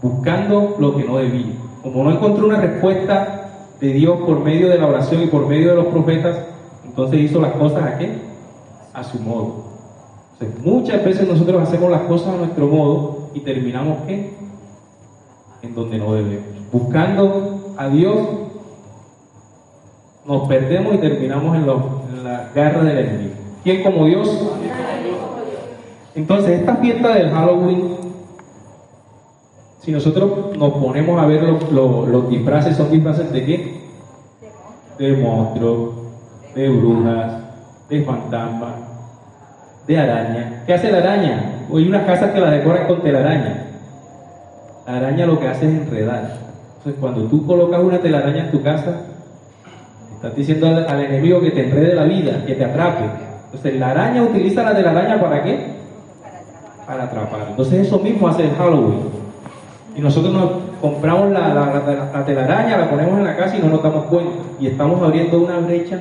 buscando 0.01 0.75
lo 0.79 0.95
que 0.95 1.03
no 1.03 1.17
debía. 1.17 1.53
Como 1.83 2.03
no 2.03 2.11
encontró 2.11 2.47
una 2.47 2.61
respuesta 2.61 3.49
de 3.79 3.93
Dios 3.93 4.19
por 4.21 4.39
medio 4.39 4.69
de 4.69 4.77
la 4.77 4.87
oración 4.87 5.23
y 5.23 5.27
por 5.27 5.47
medio 5.47 5.69
de 5.69 5.75
los 5.75 5.87
profetas, 5.87 6.37
entonces 6.85 7.21
hizo 7.21 7.39
las 7.39 7.53
cosas 7.53 7.83
a 7.83 7.97
qué? 7.97 8.11
A 8.93 9.03
su 9.03 9.19
modo. 9.19 9.70
Muchas 10.63 11.03
veces 11.03 11.27
nosotros 11.27 11.61
hacemos 11.61 11.91
las 11.91 12.01
cosas 12.01 12.33
a 12.33 12.37
nuestro 12.37 12.67
modo 12.67 13.29
y 13.33 13.39
terminamos 13.41 13.99
qué? 14.07 14.33
En 15.61 15.75
donde 15.75 15.97
no 15.97 16.13
debemos. 16.13 16.45
Buscando 16.71 17.73
a 17.77 17.87
Dios, 17.89 18.17
nos 20.25 20.47
perdemos 20.47 20.95
y 20.95 20.97
terminamos 20.99 21.55
en, 21.55 21.65
los- 21.65 21.81
la 22.23 22.49
garra 22.53 22.83
del 22.83 22.97
enemigo. 22.99 23.33
¿Quién 23.63 23.83
como 23.83 24.05
Dios? 24.05 24.29
Entonces, 26.15 26.59
esta 26.59 26.75
fiesta 26.75 27.15
del 27.15 27.29
Halloween, 27.31 27.95
si 29.81 29.91
nosotros 29.91 30.55
nos 30.57 30.73
ponemos 30.73 31.19
a 31.21 31.25
ver 31.25 31.43
lo- 31.43 31.59
lo- 31.71 32.05
los 32.05 32.29
disfraces, 32.29 32.75
¿son 32.77 32.91
disfraces 32.91 33.31
de 33.31 33.45
qué? 33.45 33.81
De 34.99 35.17
monstruos, 35.17 35.89
de 36.53 36.69
brujas, 36.69 37.33
de 37.89 38.03
fantasmas, 38.03 38.73
de 39.87 39.97
araña. 39.99 40.63
¿Qué 40.65 40.73
hace 40.73 40.91
la 40.91 40.99
araña? 40.99 41.43
Hay 41.73 41.87
unas 41.87 42.05
casas 42.05 42.31
que 42.31 42.39
la 42.39 42.51
decoran 42.51 42.87
con 42.87 43.01
telaraña. 43.01 43.65
La 44.87 44.97
araña 44.97 45.25
lo 45.25 45.39
que 45.39 45.47
hace 45.47 45.65
es 45.67 45.71
enredar. 45.73 46.37
Entonces, 46.77 46.99
cuando 46.99 47.23
tú 47.25 47.45
colocas 47.45 47.79
una 47.81 47.99
telaraña 47.99 48.45
en 48.45 48.51
tu 48.51 48.61
casa, 48.61 48.91
estás 50.15 50.35
diciendo 50.35 50.67
al, 50.67 51.01
enemigo 51.03 51.39
que 51.41 51.51
te 51.51 51.65
enrede 51.67 51.95
la 51.95 52.03
vida, 52.03 52.43
que 52.45 52.55
te 52.55 52.65
atrape. 52.65 53.03
Entonces, 53.45 53.75
la 53.79 53.91
araña 53.91 54.23
utiliza 54.23 54.63
la 54.63 54.75
telaraña 54.75 55.19
para 55.21 55.43
qué? 55.43 55.67
Para 56.87 57.03
atrapar. 57.03 57.47
Entonces, 57.49 57.87
eso 57.87 57.99
mismo 57.99 58.27
hace 58.27 58.43
el 58.43 58.55
Halloween. 58.55 58.99
Y 59.95 60.01
nosotros 60.01 60.33
nos 60.33 60.49
compramos 60.81 61.31
la, 61.31 61.49
la- 61.53 61.65
la- 61.85 62.11
la 62.13 62.25
telaraña, 62.25 62.77
la 62.77 62.89
ponemos 62.89 63.17
en 63.19 63.23
la 63.25 63.35
casa 63.35 63.57
y 63.57 63.61
no 63.61 63.69
nos 63.69 63.83
damos 63.83 64.05
cuenta. 64.05 64.31
Y 64.59 64.67
estamos 64.67 65.01
abriendo 65.01 65.39
una 65.41 65.59
brecha 65.59 65.99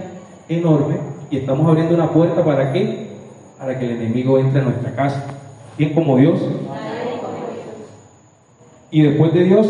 enorme 0.48 0.96
y 1.30 1.38
estamos 1.38 1.68
abriendo 1.68 1.94
una 1.94 2.08
puerta 2.08 2.42
para 2.44 2.72
qué? 2.72 3.09
Para 3.60 3.78
que 3.78 3.84
el 3.84 4.00
enemigo 4.00 4.38
entre 4.38 4.62
a 4.62 4.64
nuestra 4.64 4.92
casa. 4.96 5.22
¿Quién 5.76 5.94
como 5.94 6.16
Dios? 6.16 6.40
Y 8.90 9.02
después 9.02 9.32
de 9.32 9.44
Dios, 9.44 9.68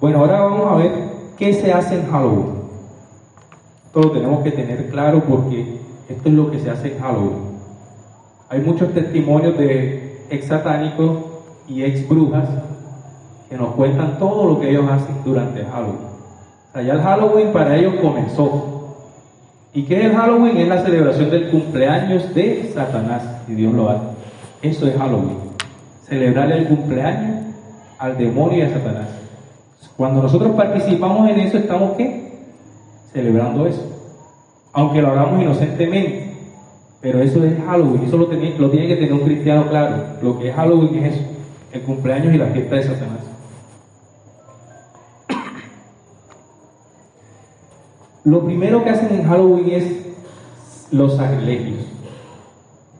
Bueno, 0.00 0.20
ahora 0.20 0.42
vamos 0.42 0.70
a 0.70 0.76
ver 0.76 0.92
qué 1.36 1.52
se 1.52 1.72
hace 1.72 1.96
en 1.96 2.06
Halloween. 2.08 2.52
Esto 3.86 4.00
lo 4.00 4.12
tenemos 4.12 4.44
que 4.44 4.52
tener 4.52 4.88
claro 4.90 5.24
porque 5.28 5.80
esto 6.08 6.28
es 6.28 6.34
lo 6.34 6.52
que 6.52 6.60
se 6.60 6.70
hace 6.70 6.92
en 6.92 7.00
Halloween. 7.00 7.58
Hay 8.48 8.60
muchos 8.60 8.94
testimonios 8.94 9.58
de 9.58 10.24
ex 10.30 10.46
satánicos 10.46 11.16
y 11.66 11.82
ex 11.82 12.08
brujas 12.08 12.48
que 13.50 13.56
nos 13.56 13.74
cuentan 13.74 14.20
todo 14.20 14.48
lo 14.48 14.60
que 14.60 14.70
ellos 14.70 14.88
hacen 14.88 15.16
durante 15.24 15.64
Halloween. 15.64 15.98
O 16.74 16.78
el 16.78 17.02
Halloween 17.02 17.52
para 17.52 17.76
ellos 17.76 17.94
comenzó. 18.00 18.77
¿Y 19.78 19.84
qué 19.84 20.00
es 20.00 20.04
el 20.06 20.16
Halloween? 20.16 20.56
Es 20.56 20.66
la 20.66 20.82
celebración 20.82 21.30
del 21.30 21.50
cumpleaños 21.50 22.34
de 22.34 22.68
Satanás, 22.74 23.22
si 23.46 23.54
Dios 23.54 23.72
lo 23.72 23.88
hace. 23.88 24.06
Eso 24.60 24.88
es 24.88 24.96
Halloween. 24.96 25.38
Celebrar 26.08 26.50
el 26.50 26.66
cumpleaños 26.66 27.44
al 27.96 28.18
demonio 28.18 28.58
y 28.58 28.62
a 28.62 28.70
Satanás. 28.70 29.06
Cuando 29.96 30.20
nosotros 30.20 30.56
participamos 30.56 31.30
en 31.30 31.38
eso, 31.38 31.58
estamos 31.58 31.92
qué? 31.92 32.28
Celebrando 33.12 33.68
eso. 33.68 33.88
Aunque 34.72 35.00
lo 35.00 35.12
hagamos 35.12 35.40
inocentemente. 35.42 36.32
Pero 37.00 37.22
eso 37.22 37.44
es 37.44 37.52
Halloween. 37.64 38.02
Eso 38.02 38.16
lo 38.16 38.26
tiene, 38.26 38.58
lo 38.58 38.70
tiene 38.70 38.88
que 38.88 38.96
tener 38.96 39.12
un 39.12 39.20
cristiano 39.20 39.68
claro. 39.68 39.94
Lo 40.20 40.40
que 40.40 40.48
es 40.48 40.56
Halloween 40.56 41.04
es 41.04 41.14
eso. 41.14 41.24
El 41.70 41.82
cumpleaños 41.82 42.34
y 42.34 42.38
la 42.38 42.46
fiesta 42.46 42.74
de 42.74 42.82
Satanás. 42.82 43.20
Lo 48.28 48.44
primero 48.44 48.84
que 48.84 48.90
hacen 48.90 49.12
en 49.12 49.26
Halloween 49.26 49.70
es 49.70 49.84
los 50.90 51.16
sacrilegios. 51.16 51.80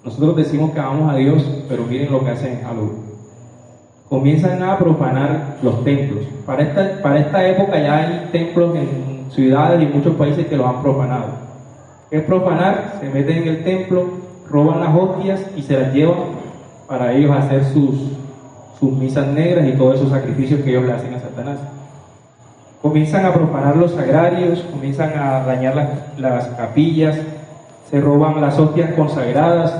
Nosotros 0.04 0.36
decimos 0.36 0.72
que 0.72 0.80
amamos 0.80 1.12
a 1.12 1.16
Dios, 1.16 1.44
pero 1.68 1.84
miren 1.84 2.10
lo 2.10 2.24
que 2.24 2.30
hacen 2.30 2.58
en 2.58 2.64
Halloween 2.64 3.08
comienzan 4.08 4.62
a 4.62 4.78
profanar 4.78 5.58
los 5.62 5.84
templos. 5.84 6.24
Para 6.46 6.62
esta, 6.62 7.02
para 7.02 7.20
esta 7.20 7.46
época 7.46 7.78
ya 7.78 7.96
hay 7.96 8.28
templos 8.32 8.74
en 8.74 9.30
ciudades 9.30 9.82
y 9.82 9.94
muchos 9.94 10.16
países 10.16 10.46
que 10.46 10.56
los 10.56 10.66
han 10.66 10.82
profanado. 10.82 11.26
¿Qué 12.10 12.18
es 12.18 12.24
profanar? 12.24 12.94
Se 13.00 13.10
meten 13.10 13.42
en 13.42 13.48
el 13.48 13.64
templo, 13.64 14.06
roban 14.50 14.80
las 14.80 14.94
hostias 14.94 15.40
y 15.56 15.62
se 15.62 15.78
las 15.78 15.92
llevan 15.92 16.38
para 16.86 17.12
ellos 17.12 17.36
hacer 17.36 17.64
sus, 17.64 18.12
sus 18.80 18.92
misas 18.92 19.26
negras 19.28 19.68
y 19.68 19.72
todos 19.72 19.96
esos 19.96 20.10
sacrificios 20.10 20.62
que 20.62 20.70
ellos 20.70 20.84
le 20.84 20.92
hacen 20.92 21.12
a 21.12 21.20
Satanás. 21.20 21.58
Comienzan 22.82 23.26
a 23.26 23.34
profanar 23.34 23.76
los 23.76 23.92
sagrarios, 23.92 24.60
comienzan 24.70 25.18
a 25.18 25.44
dañar 25.44 25.74
las, 25.74 26.18
las 26.18 26.46
capillas, 26.48 27.18
se 27.90 28.00
roban 28.00 28.40
las 28.40 28.58
hostias 28.58 28.92
consagradas, 28.94 29.74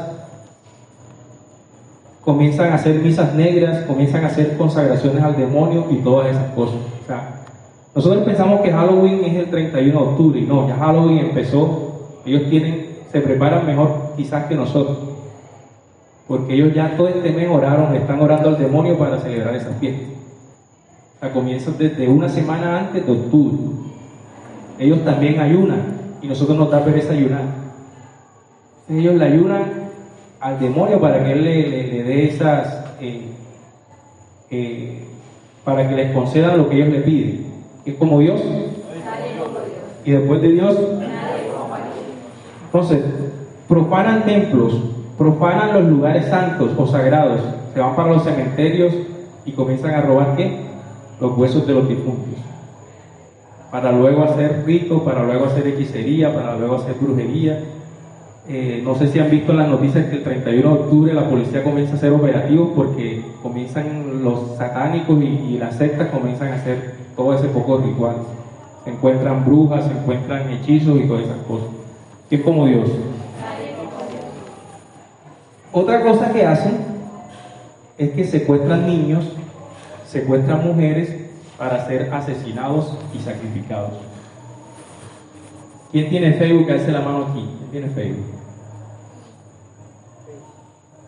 comienzan 2.29 2.73
a 2.73 2.75
hacer 2.75 2.97
misas 2.97 3.35
negras, 3.35 3.85
comienzan 3.87 4.25
a 4.25 4.27
hacer 4.27 4.57
consagraciones 4.57 5.23
al 5.23 5.37
demonio 5.37 5.87
y 5.91 5.97
todas 5.97 6.29
esas 6.29 6.51
cosas. 6.53 6.77
O 7.05 7.07
sea, 7.07 7.39
nosotros 7.95 8.25
pensamos 8.25 8.61
que 8.61 8.71
Halloween 8.71 9.25
es 9.25 9.37
el 9.37 9.51
31 9.51 9.99
de 9.99 10.07
octubre 10.07 10.41
y 10.41 10.45
no, 10.45 10.69
ya 10.69 10.77
Halloween 10.77 11.19
empezó, 11.19 12.21
ellos 12.27 12.51
tienen, 12.51 12.99
se 13.11 13.21
preparan 13.21 13.67
mejor 13.67 14.13
quizás 14.17 14.45
que 14.47 14.55
nosotros, 14.55 14.99
porque 16.27 16.55
ellos 16.55 16.75
ya 16.75 16.97
todo 16.97 17.09
este 17.09 17.31
mes 17.31 17.49
oraron, 17.51 17.95
están 17.95 18.21
orando 18.21 18.51
al 18.51 18.59
demonio 18.59 18.99
para 18.99 19.19
celebrar 19.19 19.55
esa 19.55 19.71
fiesta. 19.81 20.18
O 21.19 21.21
sea, 21.21 21.33
comienza 21.33 21.73
desde 21.77 22.09
una 22.09 22.29
semana 22.29 22.79
antes 22.79 23.05
de 23.05 23.11
octubre. 23.13 23.57
Ellos 24.79 25.05
también 25.05 25.41
ayunan 25.41 25.83
y 26.23 26.29
nosotros 26.29 26.57
nos 26.57 26.71
da 26.71 26.85
pereza 26.85 27.13
ayunar. 27.13 27.43
Ellos 28.89 29.15
le 29.17 29.25
ayunan 29.25 29.65
al 30.41 30.61
demonio 30.61 31.01
para 31.01 31.23
que 31.25 31.33
él 31.33 31.43
le, 31.45 31.69
le- 31.89 32.03
dé 32.05 32.29
esas, 32.29 32.85
eh, 33.01 33.23
eh, 34.51 35.05
para 35.65 35.89
que 35.89 35.97
les 35.97 36.13
concedan 36.13 36.57
lo 36.59 36.69
que 36.69 36.77
ellos 36.77 36.89
le 36.89 37.01
piden. 37.01 37.47
Es 37.85 37.95
como 37.95 38.21
Dios. 38.21 38.41
Y 40.05 40.11
después 40.13 40.41
de 40.41 40.49
Dios. 40.53 40.77
Entonces, 42.67 43.01
profanan 43.67 44.25
templos, 44.25 44.81
profanan 45.19 45.73
los 45.75 45.85
lugares 45.91 46.27
santos 46.27 46.71
o 46.79 46.87
sagrados, 46.87 47.41
se 47.75 47.81
van 47.81 47.97
para 47.97 48.11
los 48.13 48.23
cementerios 48.23 48.95
y 49.45 49.53
comienzan 49.53 49.95
a 49.95 50.03
robar 50.03 50.37
qué? 50.37 50.68
Los 51.21 51.37
huesos 51.37 51.67
de 51.67 51.75
los 51.75 51.89
difuntos. 51.89 52.39
Para 53.71 53.93
luego 53.93 54.25
hacer 54.25 54.65
ritos, 54.65 55.03
para 55.03 55.25
luego 55.25 55.47
hacer 55.47 55.67
hechicería, 55.67 56.33
para 56.35 56.57
luego 56.57 56.77
hacer 56.77 56.95
brujería. 57.01 57.61
Eh, 58.49 58.81
no 58.83 58.95
sé 58.95 59.09
si 59.09 59.19
han 59.19 59.31
visto 59.31 59.53
las 59.53 59.69
noticias 59.69 60.07
que 60.07 60.17
el 60.17 60.23
31 60.23 60.75
de 60.75 60.81
octubre 60.81 61.13
la 61.13 61.29
policía 61.29 61.63
comienza 61.63 61.93
a 61.93 61.97
hacer 61.97 62.13
operativos 62.13 62.71
porque 62.75 63.23
comienzan 63.43 64.25
los 64.25 64.57
satánicos 64.57 65.23
y, 65.23 65.27
y 65.27 65.59
las 65.59 65.77
sectas 65.77 66.09
comienzan 66.09 66.49
a 66.49 66.55
hacer 66.55 66.95
todo 67.15 67.35
ese 67.35 67.49
poco 67.49 67.79
ritual. 67.79 68.17
Se 68.85 68.91
encuentran 68.91 69.45
brujas, 69.45 69.85
se 69.85 69.91
encuentran 69.91 70.51
hechizos 70.51 70.99
y 70.99 71.07
todas 71.07 71.25
esas 71.25 71.39
cosas. 71.47 71.69
Es 72.31 72.41
como 72.41 72.67
Dios. 72.67 72.89
Otra 75.73 76.01
cosa 76.03 76.33
que 76.33 76.47
hacen 76.47 76.79
es 77.99 78.11
que 78.11 78.25
secuestran 78.25 78.87
niños, 78.87 79.25
secuestran 80.09 80.67
mujeres 80.67 81.15
para 81.59 81.87
ser 81.87 82.13
asesinados 82.13 82.97
y 83.15 83.19
sacrificados. 83.21 83.93
¿Quién 85.93 86.09
tiene 86.09 86.35
Facebook? 86.35 86.71
Alce 86.71 86.93
la 86.93 87.01
mano 87.01 87.27
aquí. 87.31 87.49
¿Quién 87.59 87.71
tiene 87.71 87.89
Facebook? 87.89 88.27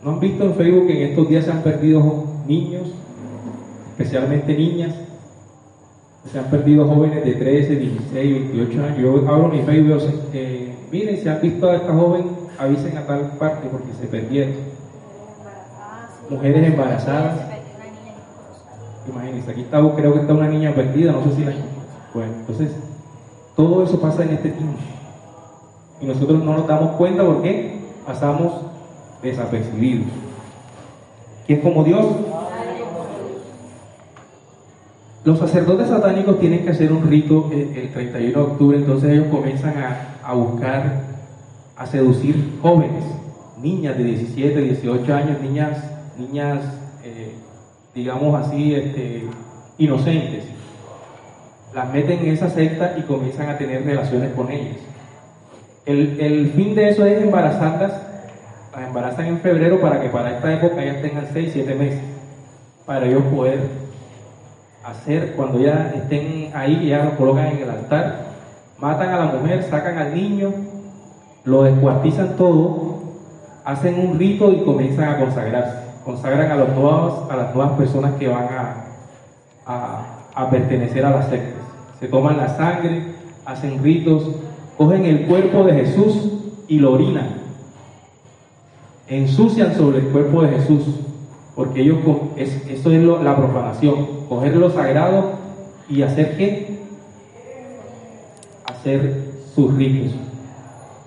¿No 0.03 0.13
han 0.13 0.21
visto 0.21 0.45
en 0.45 0.55
Facebook 0.55 0.87
que 0.87 1.05
en 1.05 1.11
estos 1.11 1.29
días 1.29 1.45
se 1.45 1.51
han 1.51 1.63
perdido 1.63 2.25
niños, 2.47 2.89
especialmente 3.91 4.57
niñas? 4.57 4.95
Se 6.31 6.39
han 6.39 6.47
perdido 6.47 6.87
jóvenes 6.87 7.25
de 7.25 7.33
13, 7.33 7.77
16, 7.77 8.55
28 8.55 8.85
años. 8.85 8.99
Yo 8.99 9.29
abro 9.29 9.49
mi 9.49 9.63
Facebook 9.63 10.03
y 10.33 10.37
eh, 10.37 10.75
miren, 10.91 11.17
si 11.19 11.29
han 11.29 11.41
visto 11.41 11.69
a 11.69 11.77
esta 11.77 11.93
joven, 11.93 12.25
avisen 12.59 12.97
a 12.97 13.07
tal 13.07 13.33
parte 13.39 13.69
porque 13.71 13.93
se 14.01 14.07
perdieron. 14.07 14.55
Mujeres 16.29 16.67
embarazadas. 16.67 17.50
Imagínense, 19.09 19.51
aquí 19.51 19.63
está, 19.63 19.79
creo 19.97 20.15
que 20.15 20.21
está 20.21 20.35
una 20.35 20.49
niña 20.49 20.75
perdida, 20.75 21.13
no 21.13 21.25
sé 21.25 21.37
si 21.37 21.45
la... 21.45 21.53
Bueno, 22.13 22.33
entonces, 22.41 22.73
todo 23.57 23.83
eso 23.83 24.01
pasa 24.01 24.25
en 24.25 24.31
este 24.31 24.51
tiempo. 24.51 24.79
Y 26.01 26.07
nosotros 26.07 26.43
no 26.43 26.57
nos 26.57 26.67
damos 26.67 26.97
cuenta 26.97 27.25
porque 27.25 27.79
pasamos 28.07 28.53
desapercibidos. 29.23 30.07
¿Quién 31.47 31.61
como 31.61 31.85
Dios? 31.85 32.07
Los 35.25 35.39
sacerdotes 35.39 35.89
satánicos 35.89 36.41
tienen 36.41 36.65
que 36.65 36.71
hacer 36.71 36.93
un 36.93 37.07
rito 37.07 37.51
el, 37.53 37.77
el 37.77 37.93
31 37.93 38.31
de 38.31 38.53
octubre, 38.53 38.79
entonces 38.79 39.11
ellos 39.11 39.27
comienzan 39.31 39.75
a, 39.77 40.17
a 40.25 40.33
buscar, 40.33 41.03
a 41.77 41.87
seducir 41.87 42.59
jóvenes, 42.63 43.05
niñas 43.61 43.99
de 43.99 44.05
17, 44.05 44.61
18 44.61 45.15
años, 45.15 45.43
niñas, 45.43 45.85
niñas, 46.19 46.61
digamos 47.95 48.47
así, 48.47 48.75
este, 48.75 49.25
inocentes. 49.79 50.45
Las 51.75 51.93
meten 51.93 52.21
en 52.21 52.35
esa 52.35 52.51
secta 52.51 52.97
y 52.99 53.03
comienzan 53.03 53.49
a 53.49 53.59
tener 53.59 53.85
relaciones 53.85 54.33
con 54.35 54.51
ellas. 54.51 54.77
El, 55.87 56.21
el 56.21 56.51
fin 56.51 56.75
de 56.75 56.89
eso 56.89 57.05
es 57.07 57.23
embarazarlas, 57.23 57.93
las 58.75 58.87
embarazan 58.87 59.27
en 59.27 59.41
febrero 59.41 59.81
para 59.81 60.01
que 60.01 60.09
para 60.09 60.37
esta 60.37 60.53
época 60.53 60.83
ellas 60.83 61.03
tengan 61.03 61.27
6, 61.33 61.51
7 61.53 61.75
meses, 61.75 62.01
para 62.87 63.07
ellos 63.07 63.23
poder 63.35 63.61
hacer, 64.85 65.33
cuando 65.33 65.61
ya 65.61 65.93
estén 65.95 66.51
ahí, 66.55 66.89
ya 66.89 67.05
lo 67.05 67.17
colocan 67.17 67.47
en 67.47 67.59
el 67.59 67.71
altar, 67.71 68.27
matan 68.79 69.11
a 69.11 69.19
la 69.19 69.33
mujer, 69.33 69.63
sacan 69.63 69.99
al 69.99 70.15
niño 70.15 70.53
lo 71.45 71.63
descuartizan 71.63 72.37
todo, 72.37 73.01
hacen 73.65 73.99
un 73.99 74.19
rito 74.19 74.53
y 74.53 74.63
comienzan 74.63 75.09
a 75.09 75.19
consagrarse. 75.19 75.90
Consagran 76.05 76.51
a, 76.51 76.57
los 76.57 76.69
nuevos, 76.71 77.31
a 77.31 77.37
las 77.37 77.55
nuevas 77.55 77.73
personas 77.79 78.15
que 78.15 78.29
van 78.29 78.45
a, 78.45 78.85
a, 79.67 80.21
a 80.35 80.51
pertenecer 80.51 81.05
a 81.05 81.11
las 81.11 81.29
sectas. 81.29 81.63
Se 81.99 82.09
toman 82.09 82.39
la 82.39 82.57
sangre, 82.57 83.03
hacen 83.45 83.83
ritos, 83.83 84.27
cogen 84.79 85.05
el 85.05 85.27
cuerpo 85.27 85.65
de 85.65 85.75
Jesús 85.75 86.31
y 86.69 86.79
lo 86.79 86.93
orinan. 86.93 87.41
Ensucian 89.09 89.75
sobre 89.75 89.99
el 89.99 90.07
cuerpo 90.07 90.43
de 90.43 90.51
Jesús, 90.57 90.85
porque 91.55 91.83
ellos, 91.83 91.99
es, 92.37 92.67
eso 92.69 92.91
es 92.91 93.03
la 93.03 93.37
profanación, 93.37 94.07
coger 94.29 94.57
lo 94.57 94.71
sagrado 94.71 95.33
y 95.89 96.03
hacer 96.03 96.37
qué? 96.37 96.79
Hacer 98.65 99.25
sus 99.55 99.75
ritos. 99.75 100.15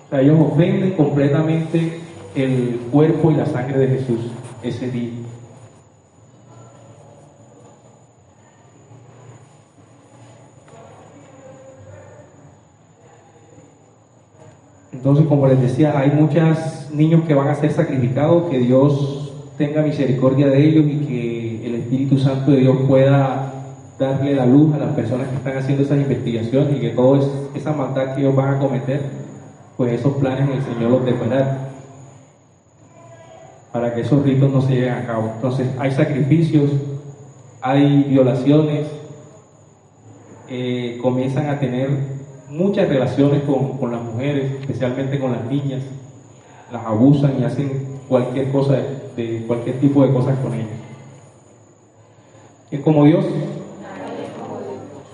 O 0.06 0.10
sea, 0.10 0.20
ellos 0.20 0.38
ofenden 0.38 0.92
completamente 0.92 2.00
el 2.34 2.80
cuerpo 2.92 3.30
y 3.30 3.34
la 3.34 3.46
sangre 3.46 3.78
de 3.78 3.98
Jesús 3.98 4.33
ese 4.64 4.90
día. 4.90 5.10
Entonces, 14.92 15.26
como 15.26 15.46
les 15.46 15.60
decía, 15.60 15.98
hay 15.98 16.12
muchos 16.12 16.90
niños 16.94 17.24
que 17.26 17.34
van 17.34 17.48
a 17.48 17.54
ser 17.54 17.72
sacrificados, 17.72 18.50
que 18.50 18.58
Dios 18.58 19.32
tenga 19.58 19.82
misericordia 19.82 20.48
de 20.48 20.64
ellos 20.64 20.84
y 20.86 20.96
que 21.06 21.66
el 21.66 21.74
Espíritu 21.74 22.18
Santo 22.18 22.52
de 22.52 22.58
Dios 22.58 22.76
pueda 22.88 23.52
darle 23.98 24.34
la 24.34 24.46
luz 24.46 24.74
a 24.74 24.78
las 24.78 24.94
personas 24.94 25.28
que 25.28 25.36
están 25.36 25.58
haciendo 25.58 25.82
esas 25.82 25.98
investigaciones 25.98 26.76
y 26.76 26.80
que 26.80 26.90
toda 26.90 27.20
esa 27.54 27.72
maldad 27.72 28.14
que 28.14 28.22
ellos 28.22 28.34
van 28.34 28.54
a 28.54 28.58
cometer, 28.58 29.02
pues 29.76 29.92
esos 29.92 30.14
planes 30.14 30.48
el 30.48 30.62
Señor 30.62 30.90
los 30.90 31.04
deparará 31.04 31.73
para 33.74 33.92
que 33.92 34.02
esos 34.02 34.22
ritos 34.22 34.52
no 34.52 34.62
se 34.62 34.72
lleven 34.72 34.92
a 34.92 35.04
cabo. 35.04 35.32
Entonces, 35.34 35.66
hay 35.80 35.90
sacrificios, 35.90 36.70
hay 37.60 38.04
violaciones, 38.04 38.86
eh, 40.48 40.96
comienzan 41.02 41.48
a 41.48 41.58
tener 41.58 41.90
muchas 42.48 42.88
relaciones 42.88 43.42
con, 43.42 43.90
las 43.90 44.00
mujeres, 44.00 44.60
especialmente 44.60 45.18
con 45.18 45.32
las 45.32 45.44
niñas, 45.46 45.82
las 46.70 46.86
abusan 46.86 47.32
y 47.40 47.42
hacen 47.42 47.98
cualquier 48.08 48.52
cosa, 48.52 48.78
de, 49.16 49.42
cualquier 49.44 49.80
tipo 49.80 50.06
de 50.06 50.12
cosas 50.12 50.38
con 50.38 50.54
ellas. 50.54 50.68
Es 52.70 52.78
como 52.78 53.02
Dios. 53.06 53.24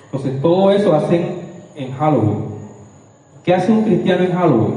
Entonces 0.04 0.42
todo 0.42 0.70
eso 0.70 0.94
hacen 0.94 1.30
en 1.76 1.92
Halloween. 1.92 2.44
¿Qué 3.42 3.54
hace 3.54 3.72
un 3.72 3.84
cristiano 3.84 4.22
en 4.22 4.32
Halloween? 4.32 4.74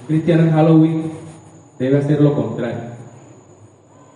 Un 0.00 0.06
cristiano 0.06 0.44
en 0.44 0.52
Halloween 0.52 1.16
debe 1.78 1.98
hacer 1.98 2.20
lo 2.20 2.34
contrario. 2.34 2.96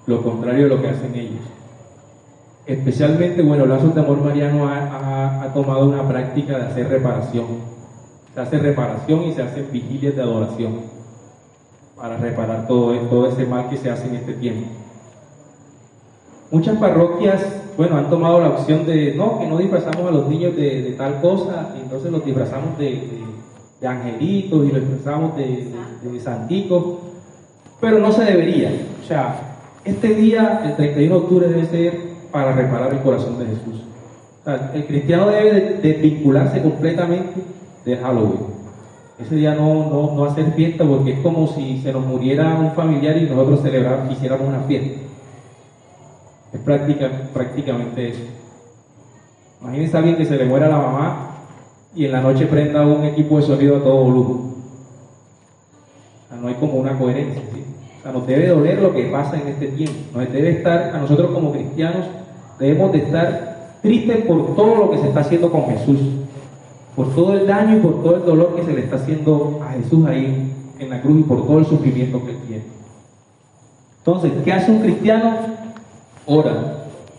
Lo 0.07 0.23
contrario 0.23 0.64
de 0.64 0.68
lo 0.68 0.81
que 0.81 0.88
hacen 0.88 1.14
ellos. 1.14 1.40
Especialmente, 2.66 3.42
bueno, 3.42 3.66
Lazos 3.66 3.94
de 3.94 4.01
Amor 4.01 4.23
Mariano 4.23 4.68
ha, 4.68 5.51
tomado 5.55 5.88
una 5.88 6.07
práctica 6.07 6.57
de 6.59 6.66
hacer 6.66 6.88
reparación. 6.88 7.46
Se 8.35 8.40
hace 8.40 8.59
reparación 8.59 9.25
y 9.25 9.33
se 9.33 9.42
hacen 9.42 9.66
vigilias 9.73 10.14
de 10.14 10.23
adoración 10.23 10.75
para 11.96 12.16
reparar 12.16 12.68
todo, 12.68 12.94
todo 13.09 13.27
ese 13.29 13.44
mal 13.46 13.68
que 13.68 13.77
se 13.77 13.90
hace 13.90 14.07
en 14.07 14.16
este 14.16 14.35
tiempo. 14.35 14.68
Muchas 16.53 16.79
parroquias, 16.79 17.44
bueno, 17.77 17.96
han 17.96 18.09
tomado 18.09 18.40
la 18.40 18.51
opción 18.51 18.87
de, 18.87 19.14
no, 19.14 19.38
que 19.38 19.46
no 19.46 19.59
disfrazamos 19.59 20.09
a 20.09 20.11
los 20.11 20.29
niños 20.29 20.55
de, 20.57 20.94
tal 20.96 21.20
cosa, 21.20 21.75
y 21.77 21.83
entonces 21.83 22.11
los 22.11 22.25
disfrazamos 22.25 22.79
de, 22.79 23.20
angelitos 23.87 24.68
y 24.68 24.73
los 24.73 24.81
disfrazamos 24.81 25.37
de, 25.37 25.73
de 26.03 26.20
santicos, 26.20 26.85
pero 27.81 27.99
no 27.99 28.12
se 28.12 28.25
debería. 28.25 28.73
O 29.03 29.07
sea, 29.07 29.51
este 29.85 30.14
día, 30.14 30.62
el 30.64 30.77
31 30.77 31.14
de 31.14 31.21
octubre, 31.21 31.49
debe 31.49 31.66
ser 31.66 32.11
para 32.31 32.53
reparar 32.53 32.93
el 32.93 33.01
corazón 33.01 33.38
de 33.38 33.47
Jesús. 33.47 33.83
el 34.75 34.87
cristiano 34.87 35.29
debe 35.29 35.79
de, 35.83 35.93
vincularse 35.95 36.62
completamente 36.62 37.40
de 37.85 37.97
Halloween. 37.97 38.61
Ese 39.19 39.35
día 39.35 39.55
no, 39.55 40.14
no, 40.14 40.25
hacer 40.25 40.53
fiesta 40.53 40.85
porque 40.85 41.12
es 41.12 41.21
como 41.21 41.47
si 41.47 41.81
se 41.83 41.93
nos 41.93 42.07
muriera 42.07 42.55
un 42.55 42.73
familiar 42.73 43.16
y 43.19 43.29
nosotros 43.29 43.62
celebráramos, 43.62 44.12
hiciéramos 44.12 44.49
una 44.49 44.61
fiesta. 44.61 45.01
Es 46.53 46.61
práctica, 46.61 47.11
prácticamente 47.33 48.09
eso. 48.09 48.23
Imagínense 49.61 49.97
a 49.97 50.01
alguien 50.01 50.16
que 50.16 50.25
se 50.25 50.37
le 50.37 50.47
muera 50.47 50.69
la 50.69 50.79
mamá 50.79 51.31
y 51.95 52.07
en 52.07 52.12
la 52.12 52.21
noche 52.21 52.47
prenda 52.47 52.87
un 52.87 53.05
equipo 53.05 53.37
de 53.37 53.43
sonido 53.43 53.77
a 53.77 53.83
todo 53.83 54.05
volumen. 54.05 54.55
no 56.40 56.49
hay 56.49 56.55
como 56.55 56.75
una 56.75 56.99
coherencia. 56.99 57.43
O 58.01 58.03
sea, 58.03 58.13
nos 58.13 58.27
debe 58.27 58.49
doler 58.49 58.81
lo 58.81 58.95
que 58.95 59.05
pasa 59.05 59.39
en 59.39 59.49
este 59.49 59.67
tiempo. 59.69 59.99
Nos 60.15 60.33
debe 60.33 60.51
estar, 60.51 60.95
a 60.95 60.99
nosotros 60.99 61.33
como 61.33 61.53
cristianos, 61.53 62.07
debemos 62.59 62.93
de 62.93 62.99
estar 62.99 63.77
tristes 63.83 64.25
por 64.25 64.57
todo 64.57 64.75
lo 64.77 64.91
que 64.91 64.99
se 64.99 65.09
está 65.09 65.21
haciendo 65.21 65.53
con 65.53 65.67
Jesús. 65.67 65.99
Por 66.97 67.15
todo 67.15 67.35
el 67.35 67.47
daño 67.47 67.77
y 67.77 67.81
por 67.81 68.03
todo 68.03 68.17
el 68.17 68.25
dolor 68.25 68.57
que 68.57 68.65
se 68.65 68.73
le 68.73 68.81
está 68.85 68.97
haciendo 68.97 69.61
a 69.63 69.73
Jesús 69.73 70.07
ahí 70.07 70.51
en 70.79 70.91
la 70.91 71.03
cruz 71.03 71.21
y 71.21 71.23
por 71.25 71.47
todo 71.47 71.59
el 71.59 71.67
sufrimiento 71.67 72.25
que 72.25 72.33
tiene. 72.47 72.65
Entonces, 73.99 74.33
¿qué 74.45 74.53
hace 74.53 74.71
un 74.71 74.81
cristiano? 74.81 75.37
Ora. 76.25 76.77